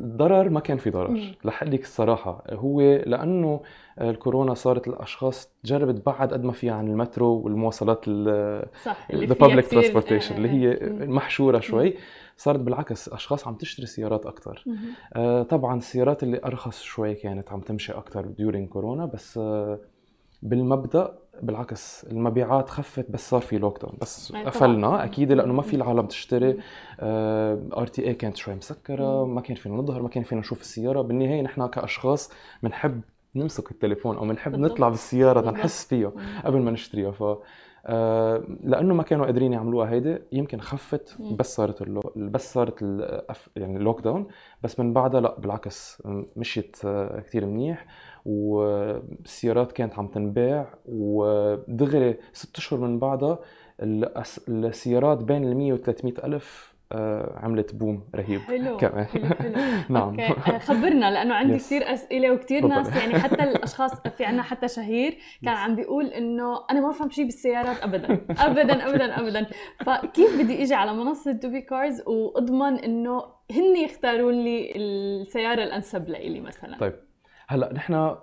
ضرر 0.00 0.48
ما 0.50 0.60
كان 0.60 0.78
في 0.78 0.90
ضرر 0.90 1.10
مم. 1.10 1.34
رح 1.46 1.62
لك 1.62 1.82
الصراحة 1.82 2.44
هو 2.50 2.80
لأنه 2.80 3.60
الكورونا 4.00 4.54
صارت 4.54 4.88
الأشخاص 4.88 5.52
تجرب 5.64 5.90
تبعد 5.98 6.32
قد 6.32 6.44
ما 6.44 6.52
فيها 6.52 6.72
عن 6.74 6.88
المترو 6.88 7.26
والمواصلات 7.26 8.04
ال 8.08 8.68
صح 8.84 9.10
فيها 9.10 9.60
transportation 9.62 10.32
آه، 10.32 10.36
اللي 10.36 10.48
هي. 10.48 10.78
محشوره 11.06 11.60
شوي 11.60 11.94
صارت 12.36 12.60
بالعكس 12.60 13.08
أشخاص 13.08 13.48
عم 13.48 13.54
تشتري 13.54 13.86
سيارات 13.86 14.26
مهم. 14.66 14.78
آه، 15.14 15.42
طبعا 15.42 15.78
السيارات 15.78 16.22
اللي 16.22 16.40
أرخص 16.44 16.82
شوي 16.82 17.14
كانت 17.14 17.52
عم 17.52 17.60
تمشي 17.60 17.92
أكثر 17.92 18.26
during 18.26 18.66
كورونا 18.66 19.06
بس 19.06 19.38
آه، 19.38 19.78
بالمبدأ 20.42 21.18
بالعكس 21.42 22.04
المبيعات 22.04 22.70
خفت 22.70 23.10
بس 23.10 23.30
صار 23.30 23.40
في 23.40 23.58
lockdown 23.58 23.94
بس. 24.00 24.32
قفلنا 24.32 25.04
أكيد 25.04 25.32
لأنه 25.32 25.52
ما 25.52 25.62
في. 25.62 25.76
العالم 25.76 26.06
تشتري. 26.06 26.56
RTA 27.00 28.14
كانت 28.14 28.36
شوي 28.36 28.54
مسكرة. 28.54 29.26
ما 29.26 29.40
كان 29.40 29.56
فينا 29.56 29.74
نظهر 29.76 30.02
ما 30.02 30.08
كان 30.08 30.22
فينا 30.22 30.40
نشوف 30.40 30.60
السيارة 30.60 31.02
بالنهاية 31.02 31.42
نحن 31.42 31.66
كأشخاص 31.66 32.30
بنحب 32.62 33.00
نمسك 33.34 33.70
التليفون 33.70 34.16
أو 34.16 34.24
بنحب. 34.28 34.54
نطلع 34.54 34.88
بالسيارة. 34.88 35.50
نحس 35.50 35.84
فيها. 35.86 36.12
قبل 36.44 36.58
ما 36.60 36.70
نشتريها 36.70 37.10
ف 37.10 37.24
آه، 37.90 38.42
لأنه 38.64 38.94
ما 38.94 39.02
كانوا 39.02 39.24
قادرين 39.26 39.52
يعملوها 39.52 39.90
هيدي 39.90 40.18
يمكن 40.32 40.60
خفت. 40.60 41.16
بس 41.20 41.54
صارت 41.56 41.82
اللو... 41.82 42.00
بس 42.16 42.52
صارت 42.54 42.82
ال... 42.82 43.22
يعني 43.56 43.76
ال 43.76 44.00
lockdown 44.00 44.26
بس 44.62 44.80
من 44.80 44.92
بعدها 44.92 45.20
لا 45.20 45.38
بالعكس 45.40 46.02
مشيت 46.36 46.76
آه، 46.84 47.20
كثير 47.20 47.46
منيح 47.46 47.86
والسيارات 48.28 49.72
كانت 49.72 49.98
عم 49.98 50.06
تنباع 50.06 50.74
ودغري 50.86 52.16
ست 52.32 52.56
أشهر 52.58 52.80
من 52.80 52.98
بعدها. 52.98 53.38
السيارات 54.48 55.18
بين 55.18 55.44
ال 55.44 55.56
100 55.56 55.72
و 55.72 55.76
300 55.76 56.14
ألف 56.24 56.78
آه، 56.92 57.38
عملت 57.38 57.74
boom 57.74 58.04
رهيب 58.14 58.40
حلو 58.40 58.76
كمان. 58.76 59.04
حلو 59.04 59.24
حلو 59.26 59.52
نعم 59.94 60.08
okay 60.20 60.22
آه، 60.52 60.58
خبرنا 60.58 61.10
لأنه 61.10 61.34
عندي 61.34 61.58
Yes. 61.58 61.62
كثير 61.62 61.92
أسئلة 61.92 62.32
وكثير. 62.32 62.66
ناس 62.66 62.96
يعني 62.96 63.18
حتى 63.18 63.42
الأشخاص 63.50 64.00
في 64.00 64.24
عنا 64.24 64.42
حتى 64.42 64.68
شهير 64.68 65.16
كان. 65.44 65.54
عم 65.54 65.74
بيقول 65.76 66.06
إنه 66.06 66.64
أنا 66.70 66.80
ما 66.80 66.88
بفهم 66.88 67.10
شيء 67.10 67.24
بالسيارات 67.24 67.76
ابدا 67.82 68.20
ابدا 68.30 68.88
ابدا 68.90 69.20
ابدا 69.20 69.46
فكيف 69.84 70.42
بدي 70.42 70.62
إجي 70.62 70.74
على 70.74 70.94
منصة 70.94 71.32
دوبي 71.32 71.60
كارز 71.60 72.02
وأضمن 72.06 72.78
إنه 72.78 73.22
هن 73.52 73.76
يختاروا 73.84 74.32
لي 74.32 74.72
السيارة 74.76 75.64
الأنسب 75.64 76.08
لإلي 76.08 76.40
مثلا 76.40 76.78
طيب 76.78 76.94
هلا 77.48 77.72
نحن 77.72 78.14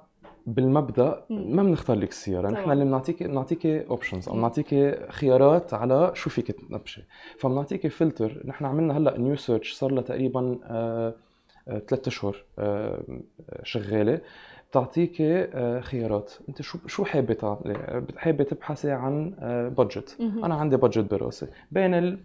بالمبدأ. 0.48 1.24
ما 1.30 1.64
بنختار 1.64 1.98
لك 1.98 2.10
السيارة 2.10 2.50
نحن 2.50 2.64
طبعاً. 2.64 2.74
اللي 2.74 2.86
بنعطيك 2.86 3.24
بنعطيك 3.24 3.66
options 3.66 4.30
أو. 4.30 4.36
بنعطيك 4.36 5.00
خيارات 5.12 5.74
على 5.74 6.12
شو 6.14 6.30
فيك 6.30 6.52
تنبشي 6.52 7.04
فبنعطيك 7.40 7.88
فلتر 7.88 8.42
نحن 8.46 8.66
عملنا 8.66 8.98
هلا 8.98 9.18
new 9.20 9.36
search 9.36 9.74
صار 9.74 9.92
لها 9.92 10.04
تقريبا 10.04 10.60
ثلاث 11.88 12.08
أشهر 12.08 12.44
آه، 12.60 13.04
شغالة 13.64 14.22
بتعطيك 14.72 15.18
آه، 15.22 15.80
خيارات 15.80 16.34
أنت 16.50 16.62
شو 16.62 16.78
شو 16.88 17.06
حابه 17.06 17.34
تعملي 17.34 18.04
حابة 18.18 18.44
تبحثي 18.44 18.92
عن 18.92 19.30
budget. 19.78 20.18
أنا 20.22 20.56
عندي 20.56 20.78
budget 20.78 21.12
براسي 21.12 21.48
بين 21.72 21.94
ال 21.94 22.20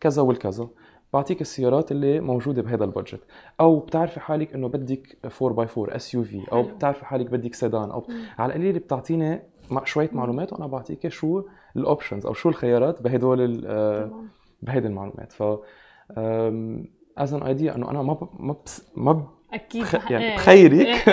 كذا 0.00 0.22
والكذا 0.22 0.68
بعطيك 1.12 1.40
السيارات 1.40 1.92
اللي 1.92 2.20
موجودة 2.20 2.62
بهذا 2.62 2.84
ال 2.84 2.89
budget 2.89 3.20
أو 3.60 3.78
بتعرفي 3.78 4.20
حالك 4.20 4.54
إنه 4.54 4.68
بدك 4.68 5.18
4 5.42 5.56
by 5.56 5.66
4 5.78 5.96
SUV 5.96 6.52
أو. 6.52 6.62
بتعرفي 6.62 7.04
حالك 7.04 7.30
بدك 7.30 7.54
سيدان 7.54 7.90
أو 7.90 8.04
مم. 8.08 8.24
على 8.38 8.52
القليل 8.52 8.78
بتعطيني 8.78 9.42
شوية. 9.84 10.10
معلومات 10.12 10.52
وأنا 10.52 10.66
بعطيك 10.66 11.08
شو 11.08 11.42
ال 11.76 11.82
options 11.82 12.26
أو 12.26 12.32
شو 12.32 12.48
الخيارات 12.48 13.02
بهدول 13.02 13.66
آه،. 13.66 14.10
بهيدي 14.62 14.86
المعلومات 14.88 15.32
ف 15.32 15.42
as 17.18 17.34
an 17.34 17.42
idea 17.42 17.76
إنه 17.76 17.90
أنا 17.90 18.02
ما. 18.02 18.28
ما. 18.38 18.56
ما. 18.96 19.26
أكيد 19.52 19.86
يعني. 20.10 20.34
بخيرك. 20.34 21.08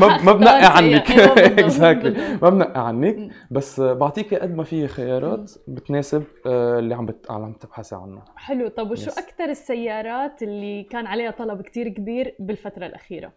ما 0.00 0.22
ما 0.22 0.32
بنقي 0.32 0.76
عنك 0.76 1.10
exactly. 1.10 2.38
ما 2.42 2.50
بنقي 2.50 2.86
عنك. 2.86 3.30
بس 3.50 3.80
بعطيكي 3.80 4.36
قد 4.36 4.54
ما 4.54 4.64
في 4.64 4.88
خيارات 4.88 5.52
بتناسب 5.68 6.24
آه، 6.46 6.78
اللي 6.78 6.94
عم 6.94 7.06
بت... 7.06 7.30
عم 7.30 7.52
تبحثي 7.52 7.94
عنه 7.94 8.22
حلو 8.36 8.68
طب 8.68 8.90
وشو. 8.90 9.10
أكثر 9.10 9.44
السيارات 9.44 10.42
اللي 10.42 10.82
كان 10.82 11.06
عليها 11.06 11.30
طلب 11.30 11.62
كتير 11.62 11.88
كبير 11.88 12.34
بالفترة 12.38 12.86
الأخيرة 12.86 13.32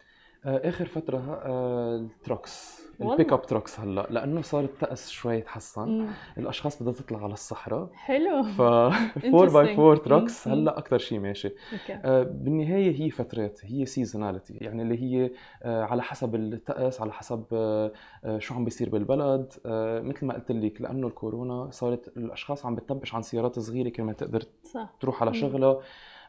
آه، 0.46 0.68
آخر 0.68 0.84
فترة 0.84 1.42
آه، 1.44 1.96
ال 1.96 2.06
trucks. 2.06 2.79
ال 3.02 3.06
pickup 3.06 3.32
trucks 3.32 3.80
هلأ 3.80 4.06
لأنه 4.10 4.42
صار 4.42 4.64
الطقس 4.64 5.10
شوي 5.10 5.40
تحسن. 5.40 6.06
الأشخاص 6.38 6.82
بدها 6.82 6.92
تطلع 6.92 7.24
على 7.24 7.32
الصحراء. 7.32 7.88
حلو. 7.94 8.42
ف 8.42 8.60
4 8.60 9.52
by 9.52 9.74
4 9.76 9.94
trucks 9.96 10.48
مم. 10.48 10.54
هلأ 10.54 10.78
أكثر 10.78 10.98
شيء 10.98 11.18
ماشي. 11.20 11.52
آه، 11.90 12.22
بالنهاية 12.22 13.00
هي 13.02 13.10
فترات 13.10 13.60
هي 13.64 13.86
seasonality 13.86 14.54
يعني 14.54 14.82
اللي 14.82 15.02
هي 15.02 15.30
آه، 15.62 15.84
على 15.84 16.02
حسب 16.02 16.34
الطقس 16.34 17.00
على 17.00 17.12
حسب 17.12 17.44
آه، 17.52 17.92
شو 18.38 18.54
عم 18.54 18.64
بيصير 18.64 18.88
بالبلد. 18.88 19.52
آه، 19.66 20.00
مثل 20.00 20.26
ما 20.26 20.34
قلت 20.34 20.52
لك 20.52 20.80
لأنه 20.80 21.06
الكورونا 21.06 21.70
صارت 21.70 22.08
الأشخاص 22.16 22.66
عم 22.66 22.74
بتنبش 22.74 23.14
عن 23.14 23.22
سيارات 23.22 23.58
صغيرة 23.58 23.88
كرمال 23.88 24.16
تقدر 24.16 24.42
صح. 24.62 24.88
تروح 25.00 25.22
على. 25.22 25.34
شغلها. 25.34 25.78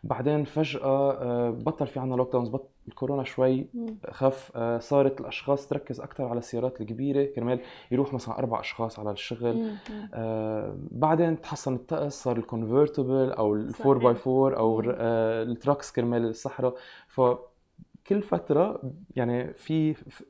بعدين 0.04 0.44
فجأة 0.44 0.82
آه، 0.84 1.50
بطل 1.50 1.88
في 1.88 2.00
عنا 2.00 2.16
lockdowns 2.16 2.50
بط... 2.50 2.70
الكورونا 2.88 3.24
شوي. 3.24 3.68
خف 4.12 4.52
آه، 4.56 4.80
صارت 4.80 5.22
الأشخاص 5.22 5.68
تركز 5.68 6.02
أكثر 6.02 6.26
على 6.26 6.38
السيارات 6.38 6.82
الكبيرة 6.82 7.24
كرمال 7.26 7.60
يروح 7.92 8.14
مثلا 8.14 8.38
أربع 8.40 8.60
أشخاص 8.60 9.00
على 9.00 9.12
الشغل. 9.12 9.72
آه 10.14 10.76
بعدين 10.92 11.42
تحسن 11.42 11.74
الطقس 11.74 12.24
صار 12.24 12.38
ال 12.38 12.46
convertible 12.46 13.32
أو 13.32 13.54
ال 13.56 13.74
4 13.86 14.14
by. 14.14 14.16
4 14.28 14.58
أو 14.60 14.82
ال 14.86 15.01
trucks 15.01 15.92
كرمال 15.92 16.26
الصحراء. 16.26 16.74
فكل 17.08 18.22
فترة 18.22 18.82
يعني 19.16 19.54
في 19.54 19.94
ف- 19.94 20.24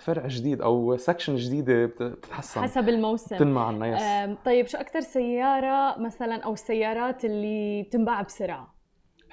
فرع 0.00 0.26
جديد 0.26 0.62
أو 0.62 0.96
section 0.96 1.36
جديدة 1.36 1.86
بت- 1.86 2.02
بتتحسن. 2.02 2.60
حسب 2.62 2.88
الموسم. 2.88 3.36
بتنمى 3.36 3.60
عنا 3.60 3.86
yes 4.30 4.38
طيب 4.44 4.66
شو 4.66 4.78
أكثر 4.78 5.00
سيارة 5.00 5.98
مثلا 6.02 6.42
أو 6.42 6.52
السيارات 6.52 7.24
اللي 7.24 7.82
بتنباع 7.82 8.22
بسرعة؟ 8.22 8.73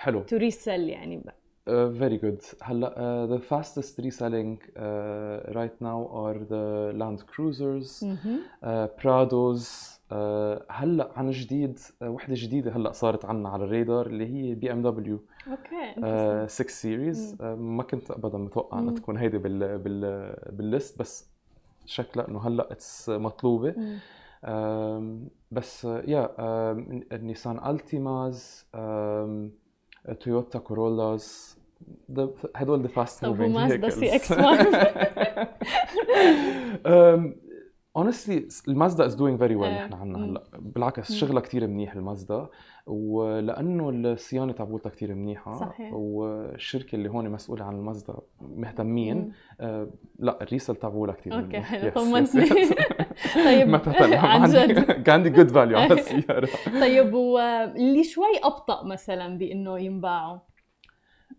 حلو 0.01 0.21
to 0.21 0.37
resell 0.37 0.89
يعني 0.89 1.21
very 1.65 2.17
good 2.17 2.41
هلا 2.61 2.89
uh, 2.89 3.31
the 3.33 3.41
fastest 3.43 4.03
reselling 4.03 4.57
uh, 4.57 5.53
right 5.57 5.75
now 5.81 5.99
are 6.23 6.39
the 6.49 6.93
Land 7.01 7.19
Cruisers 7.31 8.03
مهم. 8.03 8.39
برادوز 9.03 9.91
هلا 10.69 11.09
عن 11.15 11.29
جديد 11.31 11.79
uh, 11.79 12.03
وحدة 12.03 12.33
جديدة 12.37 12.71
هلا 12.71 12.91
صارت 12.91 13.25
عنا 13.25 13.49
على 13.49 13.63
الرادار 13.63 14.07
اللي 14.07 14.25
هي 14.27 14.55
BMW 14.55 14.81
okay 14.81 16.03
آه، 16.03 16.45
interesting. 16.45 16.49
6 16.49 16.67
series 16.69 17.37
ما 17.41 17.83
كنت 17.83 18.11
ابدا 18.11 18.37
متوقع 18.37 18.79
إنها. 18.79 18.93
تكون 18.95 19.17
هيدي 19.17 19.37
بال 19.37 19.77
بال 19.77 20.33
بال 20.51 20.67
list 20.67 20.99
بس 20.99 21.29
شكلها 21.85 22.27
إنه 22.27 22.47
هلا 22.47 22.71
it's 22.71 23.09
مطلوبة. 23.09 23.75
آم، 24.45 25.27
بس 25.51 25.85
يا 25.85 26.29
آم، 26.39 27.03
ال 27.11 27.20
Nissan 27.20 27.69
Altimas 27.69 28.65
تويوتا 30.20 30.58
كورولاز 30.58 31.56
ده- 32.08 32.30
هدول 32.56 32.82
ذا 32.82 32.88
فاست 32.88 33.24
طب 33.24 33.40
ومازدا 33.40 33.88
سي 33.90 34.14
اكس 34.16 34.32
1 34.32 34.66
honestly 37.97 38.47
المازدا 38.67 39.05
is 39.05 39.15
doing 39.15 39.39
very 39.39 39.55
well. 39.55 39.71
نحن 39.73 39.93
عنا 39.93 40.17
مم. 40.17 40.23
هلأ 40.23 40.43
بالعكس 40.59 41.11
مم. 41.11 41.17
شغلها 41.17 41.41
كثير 41.41 41.67
منيح 41.67 41.93
المازدا 41.93 42.47
ولأنه 42.85 43.89
الصيانة 43.89 44.51
تبعولتها 44.53 44.89
كثير 44.89 45.13
منيحة 45.13 45.59
صحيح. 45.59 45.93
والشركة 45.93 46.95
اللي 46.95 47.09
هون 47.09 47.29
مسؤولة 47.29 47.65
عن 47.65 47.75
المازدا 47.75 48.13
مهتمين 48.41 49.31
آه 49.61 49.87
لأ 50.19 50.43
ال 50.43 50.48
resell 50.48 50.75
تبعولها 50.75 51.15
كثير 51.15 51.35
okay. 51.39 51.59
حلو 51.61 51.91
طمنتني. 51.91 52.45
طيب 53.45 53.67
ما 53.67 53.81
عن 54.17 54.49
جد 54.49 54.79
كان 54.91 55.13
عندي 55.15 55.29
good 55.29 55.47
value 55.51 55.77
على 55.77 55.93
السيارة 55.99 56.49
طيب 56.79 57.13
واللي 57.13 58.03
شوي 58.03 58.25
أبطأ 58.43 58.83
مثلا 58.85 59.37
بإنه 59.37 59.79
ينباعوا 59.79 60.37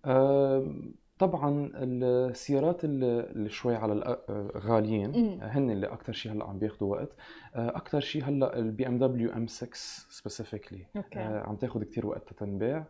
آم، 0.07 0.95
طبعا 1.23 1.71
السيارات 1.75 2.85
اللي 2.85 3.49
شوي 3.49 3.77
على 3.77 4.19
غاليين. 4.57 5.39
هن 5.43 5.71
اللي 5.71 5.87
أكثر 5.87 6.13
شيء 6.13 6.33
هلأ 6.33 6.45
عم 6.45 6.59
بياخذوا 6.59 6.97
وقت. 6.97 7.17
أكثر 7.55 8.01
شيء 8.01 8.25
هلأ 8.25 8.59
ال 8.59 8.87
BMW 8.87 9.33
M6 9.33 9.47
specifically 9.47 10.87
okay. 10.97 11.19
عم 11.19 11.57
تاخذ 11.57 11.85
كثير 11.85 12.07
وقت 12.07 12.33
تنباع 12.33 12.87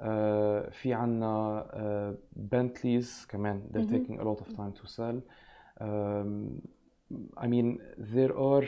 آه، 0.00 0.70
في 0.70 0.94
عنا 0.94 2.16
Bentleys 2.32 3.26
كمان 3.28 3.62
they're 3.72 3.90
taking 3.94 4.20
a 4.20 4.24
lot 4.24 4.40
of 4.40 4.48
time 4.56 4.72
to 4.82 4.86
sell. 4.86 5.18
I 7.36 7.46
mean 7.46 7.78
there 8.14 8.34
are 8.50 8.66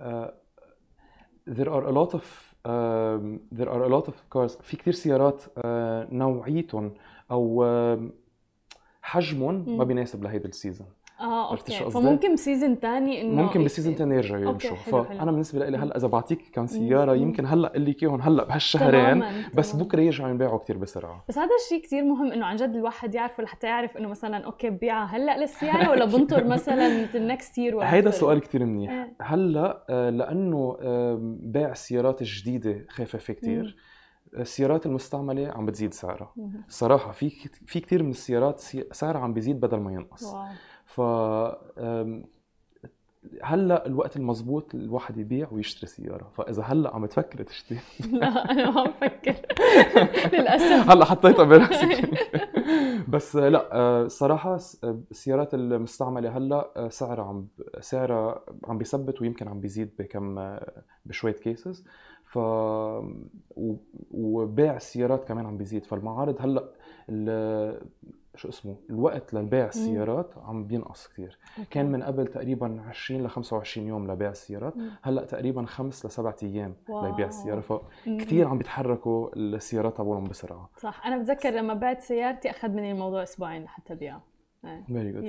uh, 0.00 0.28
there 1.46 1.70
are 1.70 1.84
a 1.84 1.92
lot 2.00 2.14
of 2.14 2.24
um, 2.64 3.40
there 3.58 3.70
are 3.74 3.82
a 3.82 3.88
lot 3.88 4.08
of 4.08 4.14
cars. 4.34 4.62
في 4.62 4.76
كثير 4.76 4.94
سيارات 4.94 5.42
uh, 5.42 5.48
نوعيتهم 6.12 6.94
أو 7.30 7.64
حجمهم 9.02 9.78
ما. 9.78 9.84
بيناسب 9.84 10.22
لهيدا 10.24 10.48
ال 10.48 10.53
season 10.53 10.86
آه 11.20 11.56
شو 11.56 11.60
okay 11.60 11.78
قصدي؟ 11.84 11.90
فممكن 11.90 12.34
ب 12.34 12.40
season 12.40 12.74
ثاني 12.74 13.20
إنه 13.20 13.42
ممكن 13.42 13.62
بال 13.62 13.69
season 13.69 13.92
الثاني 13.92 14.14
يرجعوا 14.16 14.46
okay، 14.46 14.68
يمشوا 14.68 15.02
فأنا. 15.02 15.30
بالنسبة 15.32 15.68
لي. 15.68 15.76
هلا 15.76 15.96
إذا 15.96 16.06
بعطيك 16.08 16.40
كم 16.52 16.66
سيارة 16.66 17.12
مم. 17.14 17.22
يمكن 17.22 17.46
هلأ 17.46 17.68
قل 17.68 17.86
لك 17.90 18.02
إياهم 18.02 18.20
هلأ 18.20 18.44
بهالشهرين 18.44 19.24
بس. 19.54 19.76
بكرة 19.76 20.00
يرجعوا 20.00 20.30
ينباعوا 20.30 20.58
كثير 20.58 20.76
بسرعة 20.78 21.24
بس 21.28 21.38
هذا 21.38 21.50
الشيء 21.64 21.82
كثير 21.82 22.04
مهم 22.04 22.32
إنه 22.32 22.46
عن 22.46 22.56
جد 22.56 22.76
الواحد 22.76 23.14
يعرفه 23.14 23.42
لحتى 23.42 23.66
يعرف 23.66 23.96
إنه 23.96 24.08
مثلا 24.08 24.36
okay 24.44 24.70
ببيعها 24.70 25.16
هلأ 25.16 25.38
للسيارة 25.38 25.90
ولا 25.90 26.04
بنطر 26.04 26.44
مثلا 26.54 27.06
ال 27.14 27.23
next 27.23 27.58
year 27.58 27.76
ولا 27.76 27.94
هيدا. 27.94 28.10
سؤال 28.10 28.40
كثير 28.40 28.64
منيح 28.64 28.90
إيه. 28.90 29.12
هلأ 29.20 29.84
آه، 29.90 30.10
لأنه 30.10 30.76
بيع 31.42 31.70
السيارات 31.70 32.20
الجديده 32.22 32.84
خفف 32.88 33.30
كثير 33.30 33.76
السيارات 34.36 34.86
المستعملة 34.86 35.48
عم 35.48 35.66
بتزيد 35.66 35.94
سعرها. 35.94 36.34
صراحة 36.68 37.12
في 37.12 37.30
في 37.66 37.80
كثير 37.80 38.02
من 38.02 38.10
السيارات 38.10 38.60
سي- 38.60 38.84
سعرها 38.92 39.20
عم 39.20 39.34
بيزيد 39.34 39.60
بدل 39.60 39.80
ما 39.80 39.92
ينقص. 39.92 40.24
wow. 40.24 40.46
ف 40.84 41.00
هلأ 43.42 43.86
الوقت 43.86 44.16
المزبوط 44.16 44.74
الواحد 44.74 45.18
يبيع 45.18 45.48
ويشتري 45.52 45.86
سيارة. 45.86 46.30
فإذا 46.36 46.62
هلأ 46.62 46.94
عم 46.94 47.06
تفكر 47.06 47.42
تشتري. 47.42 47.78
لا 48.12 48.50
أنا 48.50 48.70
ما 48.70 48.84
بفكر. 48.84 49.34
للأسف. 50.38 50.90
هلأ 50.90 51.04
حطيتها 51.04 51.44
براسك 51.44 52.10
بس 53.12 53.36
لأ 53.36 53.68
آه، 53.76 54.06
صراحة 54.08 54.58
آه، 54.84 55.00
السيارات 55.10 55.54
المستعملة 55.54 56.36
هلأ 56.36 56.70
آه، 56.76 56.88
سعرها 56.88 57.24
عم 57.24 57.46
سعرها 57.80 58.44
عم 58.64 58.78
بيثبت 58.78 59.20
ويمكن 59.22 59.48
عم 59.48 59.60
بيزيد 59.60 59.90
بكم 59.98 60.58
بشوية 61.06 61.32
كيسز 61.32 61.84
ف 62.32 62.38
وبيع 64.10 64.76
السيارات 64.76 65.24
كمان 65.24 65.46
عم 65.46 65.56
بيزيد. 65.56 65.84
فالمعارض 65.84 66.36
هلأ 66.40 66.72
ال- 67.08 67.82
شو 68.36 68.48
اسمه 68.48 68.76
الوقت 68.90 69.34
للبيع 69.34 69.66
السيارات 69.66 70.34
عم 70.38 70.64
بينقص 70.66 71.08
كثير 71.08 71.38
كان 71.70 71.92
من 71.92 72.02
قبل 72.02 72.26
تقريبا 72.26 72.80
20 72.88 73.22
ل 73.22 73.28
25 73.28 73.86
يوم 73.86 74.10
لبيع 74.10 74.30
السيارات. 74.30 74.74
هلأ 75.02 75.24
تقريبا 75.24 75.64
5 75.66 76.06
ل 76.06 76.10
7 76.10 76.36
أيام 76.42 76.74
wow. 76.88 77.06
ليبيع 77.06 77.26
السياره. 77.26 77.60
فكثير 77.60 78.48
عم 78.48 78.58
بيتحركوا 78.58 79.36
السيارات 79.36 79.96
تبعهم 79.96 80.24
بسرعة. 80.24 80.70
صح. 80.76 81.06
أنا 81.06 81.18
بتذكر 81.18 81.50
لما 81.50 81.74
بعت 81.74 82.00
سيارتي 82.00 82.50
أخذ 82.50 82.68
مني 82.68 82.92
الموضوع 82.92 83.22
أسبوعين 83.22 83.62
لحتى 83.64 83.92
ابيعها 83.92 84.22
إيه. 84.64 84.84
very 84.86 85.12
good 85.12 85.24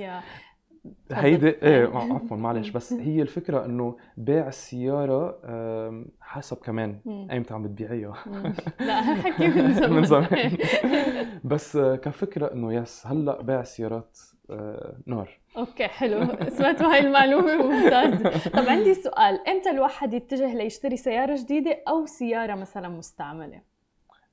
هيدي. 1.12 1.48
إيه 1.48 1.86
عفوا 1.96 2.36
معلش. 2.36 2.70
بس 2.70 2.92
هي 3.06 3.22
الفكرة 3.22 3.64
إنه 3.64 3.96
بيع 4.16 4.48
السيارة 4.48 5.38
حسب 6.20 6.56
كمان. 6.56 6.98
أيمتى 7.30 7.54
عم 7.54 7.62
بتبيعيها. 7.62 8.14
لا 8.80 9.12
هالحكي 9.12 9.48
من 9.48 9.74
زمان. 9.74 9.92
من 9.92 10.04
زمان. 10.04 10.58
بس 11.44 11.76
آه، 11.76 11.96
كفكرة 11.96 12.52
إنه 12.52 12.74
yes 12.74 13.06
هلأ 13.06 13.42
بيع 13.42 13.60
السيارات 13.60 14.18
آه، 14.50 14.96
نار. 15.06 15.40
okay 15.56 15.88
حلو. 15.88 16.26
سمعتوا 16.48 16.86
هاي 16.86 16.98
المعلومة 16.98 17.56
ممتازه 17.56 18.50
طب 18.50 18.68
عندي 18.68 18.94
سؤال. 18.94 19.48
إمتى 19.48 19.70
الواحد 19.70 20.14
يتجه 20.14 20.54
ليشتري 20.54 20.96
سيارة 20.96 21.36
جديدة 21.36 21.82
أو 21.88 22.06
سيارة 22.06 22.54
مثلا 22.54 22.88
مستعملة؟ 22.88 23.60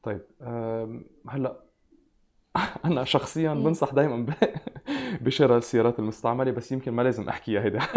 طيب 0.03 0.21
هلأ 1.29 1.68
أنا 2.85 3.03
شخصيا. 3.03 3.53
بنصح 3.53 3.93
دائما 3.93 4.25
بشراء 5.21 5.57
السيارات 5.57 5.99
المستعملة 5.99 6.51
بس 6.51 6.71
يمكن 6.71 6.91
ما 6.91 7.01
لازم 7.01 7.29
احكيها 7.29 7.61
هيدا 7.63 7.79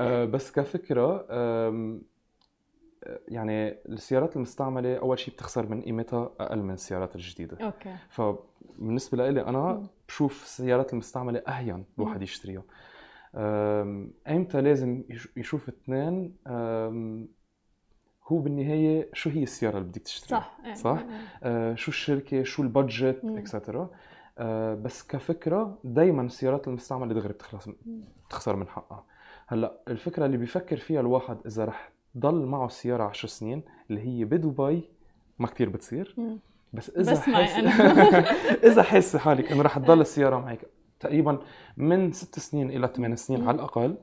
آه، 0.00 0.24
بس 0.24 0.52
كفكرة 0.52 1.26
يعني 3.28 3.68
السيارات 3.88 4.36
المستعملة 4.36 4.96
أول 4.96 5.18
شيء 5.18 5.34
بتخسر 5.34 5.66
من 5.68 5.82
قيمتها 5.82 6.30
أقل 6.40 6.58
من 6.58 6.74
السيارات 6.74 7.14
الجديدة. 7.16 7.58
okay. 7.66 7.94
فبالنسبة 8.08 9.30
لي 9.30 9.40
أنا. 9.42 9.86
بشوف 10.08 10.42
السيارات 10.42 10.92
المستعملة 10.92 11.38
أهون 11.48 11.84
الواحد 11.98 12.22
يشتريها. 12.22 12.62
ايمتى 14.28 14.60
لازم 14.60 15.04
يش- 15.10 15.28
يشوف 15.36 15.68
اثنين؟ 15.68 16.36
هو 18.28 18.38
بالنهاية 18.38 19.08
شو 19.12 19.30
هي 19.30 19.42
السيارة 19.42 19.78
اللي 19.78 19.88
بدك 19.88 20.02
تشتريها 20.02 20.40
صح 20.40 20.56
إيه. 20.66 20.74
صح؟ 20.74 21.04
آه، 21.42 21.74
شو 21.74 21.90
الشركة 21.90 22.42
شو 22.42 22.62
البادجت. 22.62 23.20
اكسترا 23.24 23.90
بس 24.74 25.06
كفكرة 25.06 25.78
دائما 25.84 26.22
السيارات 26.22 26.68
المستعملة 26.68 27.14
دغري 27.14 27.32
بتخلص. 27.32 27.68
بتخسر 28.28 28.56
من 28.56 28.68
حقها 28.68 29.04
هلأ 29.46 29.72
الفكرة 29.88 30.26
اللي 30.26 30.36
بيفكر 30.36 30.76
فيها 30.76 31.00
الواحد 31.00 31.36
إذا 31.46 31.64
رح 31.64 31.90
ضل 32.18 32.46
معه 32.46 32.66
السيارة 32.66 33.04
10 33.04 33.28
سنين 33.28 33.62
اللي 33.90 34.00
هي 34.00 34.24
بدبي 34.24 34.88
ما 35.38 35.46
كتير 35.46 35.68
بتصير 35.68 36.14
مم. 36.18 36.38
بس 36.72 36.90
إذا 36.90 37.12
بس 37.12 37.28
أنا. 37.28 37.70
إذا 38.72 38.82
حاسه 38.82 39.18
حالك 39.18 39.52
إنه 39.52 39.62
رح 39.62 39.78
تضل 39.78 40.00
السيارة 40.08 40.38
معك 40.40 40.66
تقريبا 41.00 41.38
من 41.76 42.12
ست 42.12 42.38
سنين 42.38 42.70
إلى 42.70 42.90
ثمان 42.96 43.16
سنين 43.16 43.40
مم. 43.40 43.48
على 43.48 43.54
الأقل 43.54 43.96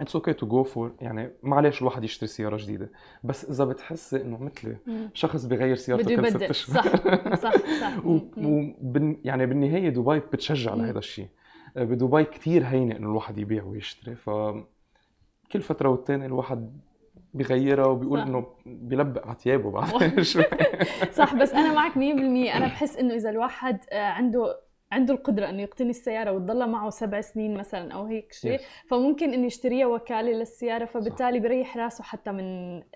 it's 0.00 0.16
okay 0.16 0.32
to 0.32 0.46
go 0.46 0.62
for 0.62 0.92
يعني 1.00 1.30
معلش 1.42 1.80
الواحد 1.80 2.04
يشتري 2.04 2.26
سيارة 2.28 2.56
جديدة. 2.56 2.90
بس 3.24 3.44
إذا 3.50 3.64
بتحسي 3.64 4.22
إنه 4.22 4.38
مثلي. 4.38 4.76
شخص 5.14 5.44
بيغير 5.44 5.74
سيارته 5.76 6.16
كل 6.16 6.30
ست 6.30 6.42
اشهر 6.42 6.82
صح 6.86 7.34
صح 7.34 7.52
صح. 7.80 8.04
و... 8.06 8.18
وبن... 8.36 9.16
يعني 9.24 9.46
بالنهاية 9.46 9.88
دبي 9.88 10.18
بتشجع. 10.18 10.74
لهذا 10.74 10.98
الشيء. 10.98 11.28
بدبي 11.76 12.24
كثير 12.24 12.64
هينة 12.66 12.96
إنه 12.96 13.06
الواحد 13.10 13.38
يبيع 13.38 13.64
ويشتري. 13.64 14.14
ف 14.14 14.30
كل 15.52 15.60
فترة 15.60 15.88
والتانية 15.88 16.26
الواحد 16.26 16.80
بيغيرها 17.34 17.86
وبيقول. 17.86 18.20
إنه 18.20 18.46
بيلبق 18.66 19.26
على 19.26 19.36
ثيابه 19.40 19.70
بعد 19.70 19.86
شوي. 20.32 20.44
صح 21.12 21.34
بس 21.34 21.52
أنا 21.52 21.74
معك 21.74 21.92
100% 21.92 21.96
أنا 21.98 22.66
بحس 22.66 22.96
إنه 22.96 23.14
إذا 23.14 23.30
الواحد 23.30 23.78
آه، 23.92 24.02
عنده 24.10 24.56
عنده 24.92 25.14
القدرة 25.14 25.48
إنه 25.48 25.62
يقتني 25.62 25.90
السيارة 25.90 26.32
وتضلها 26.32 26.66
معه 26.66 26.90
سبع 26.90 27.20
سنين 27.20 27.54
مثلا 27.56 27.92
أو 27.92 28.04
هيك 28.04 28.32
شيء 28.32 28.58
Yes. 28.58 28.62
فممكن 28.88 29.32
إنه 29.34 29.46
يشتريها 29.46 29.86
وكالة 29.86 30.32
للسيارة 30.32 30.84
فبالتالي 30.84 31.40
بريح 31.40 31.76
راسه 31.76 32.04
حتى 32.04 32.32
من 32.32 32.44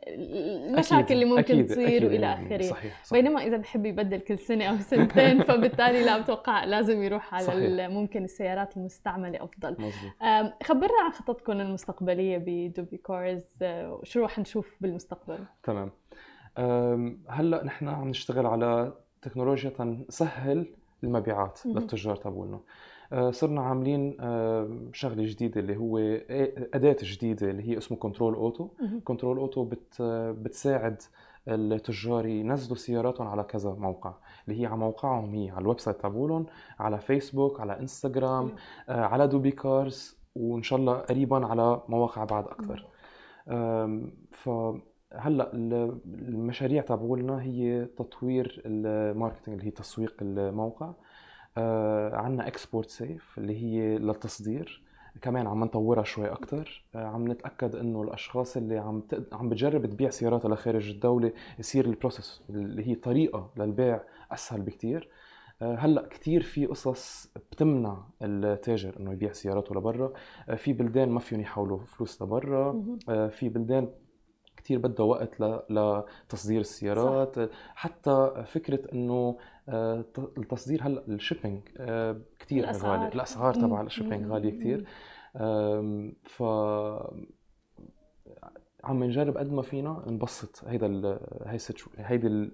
المشاكل 0.09 0.97
أكيد، 0.99 1.11
اللي 1.11 1.25
ممكن 1.25 1.39
أكيد، 1.39 1.67
تصير 1.67 1.87
أكيد، 1.87 2.05
وإلى 2.05 2.27
يعني 2.27 2.47
آخره 2.47 2.63
صحيح 2.63 3.05
صح. 3.05 3.17
بينما 3.17 3.43
إذا 3.43 3.57
بحب 3.57 3.87
يبدل 3.87 4.21
كل 4.21 4.39
سنة 4.39 4.65
أو 4.65 4.77
سنتين 4.77 5.43
فبالتالي 5.49 6.05
لا 6.05 6.19
بتوقع 6.19 6.65
لازم 6.65 7.03
يروح 7.03 7.35
على 7.35 7.47
صحيح. 7.47 7.89
ممكن 7.89 8.25
السيارات 8.25 8.77
المستعملة 8.77 9.45
أفضل 9.45 9.73
مزبوط 9.73 10.53
خبرنا 10.63 11.03
عن 11.05 11.13
خططكم 11.13 11.53
المستقبلية 11.53 12.39
بدوبي 12.47 12.97
كارز 12.97 13.47
آه، 13.63 13.93
وشو 13.93 14.25
رح 14.25 14.39
نشوف 14.39 14.77
بالمستقبل 14.81 15.39
تمام 15.63 15.91
هلأ 17.29 17.65
نحن 17.65 17.89
عم 17.89 18.09
نشتغل 18.09 18.47
على 18.47 18.93
تكنولوجيا 19.23 19.71
تنسهل 19.71 20.67
المبيعات. 21.05 21.61
للتجار 21.67 22.17
تبعولنا 22.17 22.61
أه، 23.13 23.31
صرنا 23.31 23.61
عاملين 23.63 24.21
أم، 24.21 24.91
شغلة 24.93 25.25
جديدة 25.27 25.61
اللي 25.61 25.77
هو 25.77 25.99
أداة 26.75 26.97
جديدة 27.03 27.51
اللي 27.51 27.69
هي 27.69 27.79
اسمه 27.79 27.97
كنترول 27.99 28.35
اوتو. 28.35 28.69
كنترول 29.05 29.39
اوتو 29.39 29.65
بت 29.65 30.03
بتساعد 30.43 31.03
التجار 31.49 32.27
ينزلوا 32.27 32.77
سياراتهم 32.77 33.27
على 33.29 33.43
كذا 33.43 33.71
موقع 33.71 34.15
اللي 34.49 34.63
هي 34.63 34.67
على 34.67 34.77
موقعهم 34.77 35.35
هي 35.35 35.51
على 35.51 35.63
ال 35.63 35.81
website 35.81 36.01
تبعولهم 36.01 36.47
على 36.79 36.99
فيسبوك 37.01 37.61
على 37.61 37.81
انستغرام. 37.81 38.51
آه، 38.89 39.05
على 39.05 39.27
دوبي 39.27 39.51
كارز 39.51 40.19
وإن 40.35 40.63
شاء 40.63 40.79
الله 40.79 40.95
قريبا 40.95 41.47
على 41.47 41.83
مواقع 41.89 42.25
بعد 42.25 42.45
أكثر 42.45 42.87
فهلا 44.33 44.81
ال- 45.55 45.99
المشاريع 46.07 46.83
تبعولنا 46.83 47.43
هي 47.43 47.85
تطوير 47.85 48.63
ال 48.67 48.76
marketing 48.76 49.57
اللي 49.59 49.67
هي 49.67 49.71
تسويق 49.71 50.15
الموقع. 50.23 50.93
عندنا 52.13 52.47
Export 52.47 52.89
Safe 52.91 53.39
اللي 53.39 53.63
هي 53.63 53.99
للتصدير. 53.99 54.83
كمان 55.23 55.47
عم 55.47 55.65
نطورها 55.65 56.03
شوي 56.03 56.33
أكثر 56.33 56.85
عم 56.95 57.29
نتأكد 57.33 57.77
إنه 57.77 58.03
الأشخاص 58.03 58.57
اللي 58.57 58.79
عم 58.79 59.01
تق- 59.01 59.35
عم 59.35 59.49
بتجرب 59.49 59.87
تبيع 59.87 60.11
سياراتها 60.11 60.49
لخارج 60.49 60.91
الدولة 60.91 61.33
يصير 61.59 61.85
ال 61.85 61.92
process 61.92 62.43
اللي 62.51 62.89
هي 62.89 62.95
طريقة 62.95 63.51
للبيع 63.57 64.01
أسهل 64.33 64.61
بكثير 64.63 65.09
هلا 65.63 66.09
كثير 66.09 66.43
في 66.43 66.67
قصص 66.67 67.33
بتمنع 67.53 67.97
التاجر 68.23 68.97
إنه 69.01 69.13
يبيع 69.13 69.33
سياراته 69.33 69.75
لبرا. 69.75 70.13
آه، 70.49 70.55
في 70.55 70.73
بلدان 70.73 71.09
ما 71.09 71.21
فيهم 71.21 71.41
يحولوا 71.41 71.79
فلوس 71.79 72.23
لبرا. 72.23 72.85
آه، 73.09 73.29
في 73.29 73.49
بلدان 73.49 73.89
كثير 74.65 74.79
بدها 74.79 75.07
وقت 75.07 75.41
لتصدير 75.71 76.61
السيارات 76.61 77.39
صح. 77.39 77.49
حتى 77.75 78.45
فكرة 78.47 78.93
إنه 78.93 79.37
آه، 79.69 80.05
التصدير 80.39 80.83
هلأ 80.83 81.05
ال 81.09 81.15
shipping 81.15 81.63
كثير 82.39 82.65
الأسعار. 82.65 82.99
غالي 82.99 83.15
الأسعار. 83.15 83.55
تبع 83.55 83.81
ال 83.81 83.85
shipping. 83.85 84.27
غالية 84.27 84.51
كثير 84.51 84.87
ف 86.25 86.43
عم 88.85 89.05
نجرب 89.05 89.37
قد 89.37 89.53
ما 89.53 89.63
فينا 89.63 90.03
نبسط 90.07 90.65
هيدا 90.69 90.87
ال 90.87 91.19
هي 91.47 91.59
هيدي 91.99 92.27
ال 92.27 92.53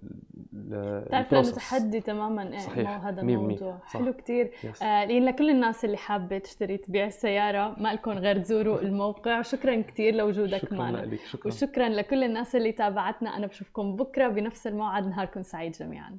بتعرف 0.53 1.33
لأنه 1.33 1.51
تحدي 1.51 2.01
تماما 2.01 2.53
إيه 2.53 2.59
صحيح. 2.59 2.91
مو 2.91 3.09
هذا. 3.09 3.23
الموضوع 3.23 3.79
صح. 3.79 3.93
حلو 3.93 4.13
كثير. 4.13 4.51
آه 4.83 5.05
لكل 5.05 5.51
الناس 5.51 5.85
اللي 5.85 5.97
حابة 5.97 6.39
تشتري 6.39 6.77
تبيع 6.77 7.07
السيارة 7.07 7.77
ما 7.79 7.95
لكم 7.95 8.11
غير 8.11 8.39
تزوروا 8.39 8.81
الموقع 8.87 9.39
وشكرا 9.39 9.83
كثير 9.83 10.15
لوجودك 10.15 10.59
شكرا 10.59 10.79
معنا 10.79 10.97
لك 10.97 11.21
شكرا 11.21 11.47
وشكرا 11.47 11.89
لكل 11.89 12.25
الناس 12.25 12.57
اللي 12.57 12.73
تابعتنا 12.73 13.37
أنا 13.37 13.47
بشوفكم 13.47 13.97
بكرة 13.97 14.29
بنفس 14.29 14.67
الموعد 14.67 15.07
نهاركم 15.07 15.43
سعيد 15.43 15.73
جميعا 15.73 16.19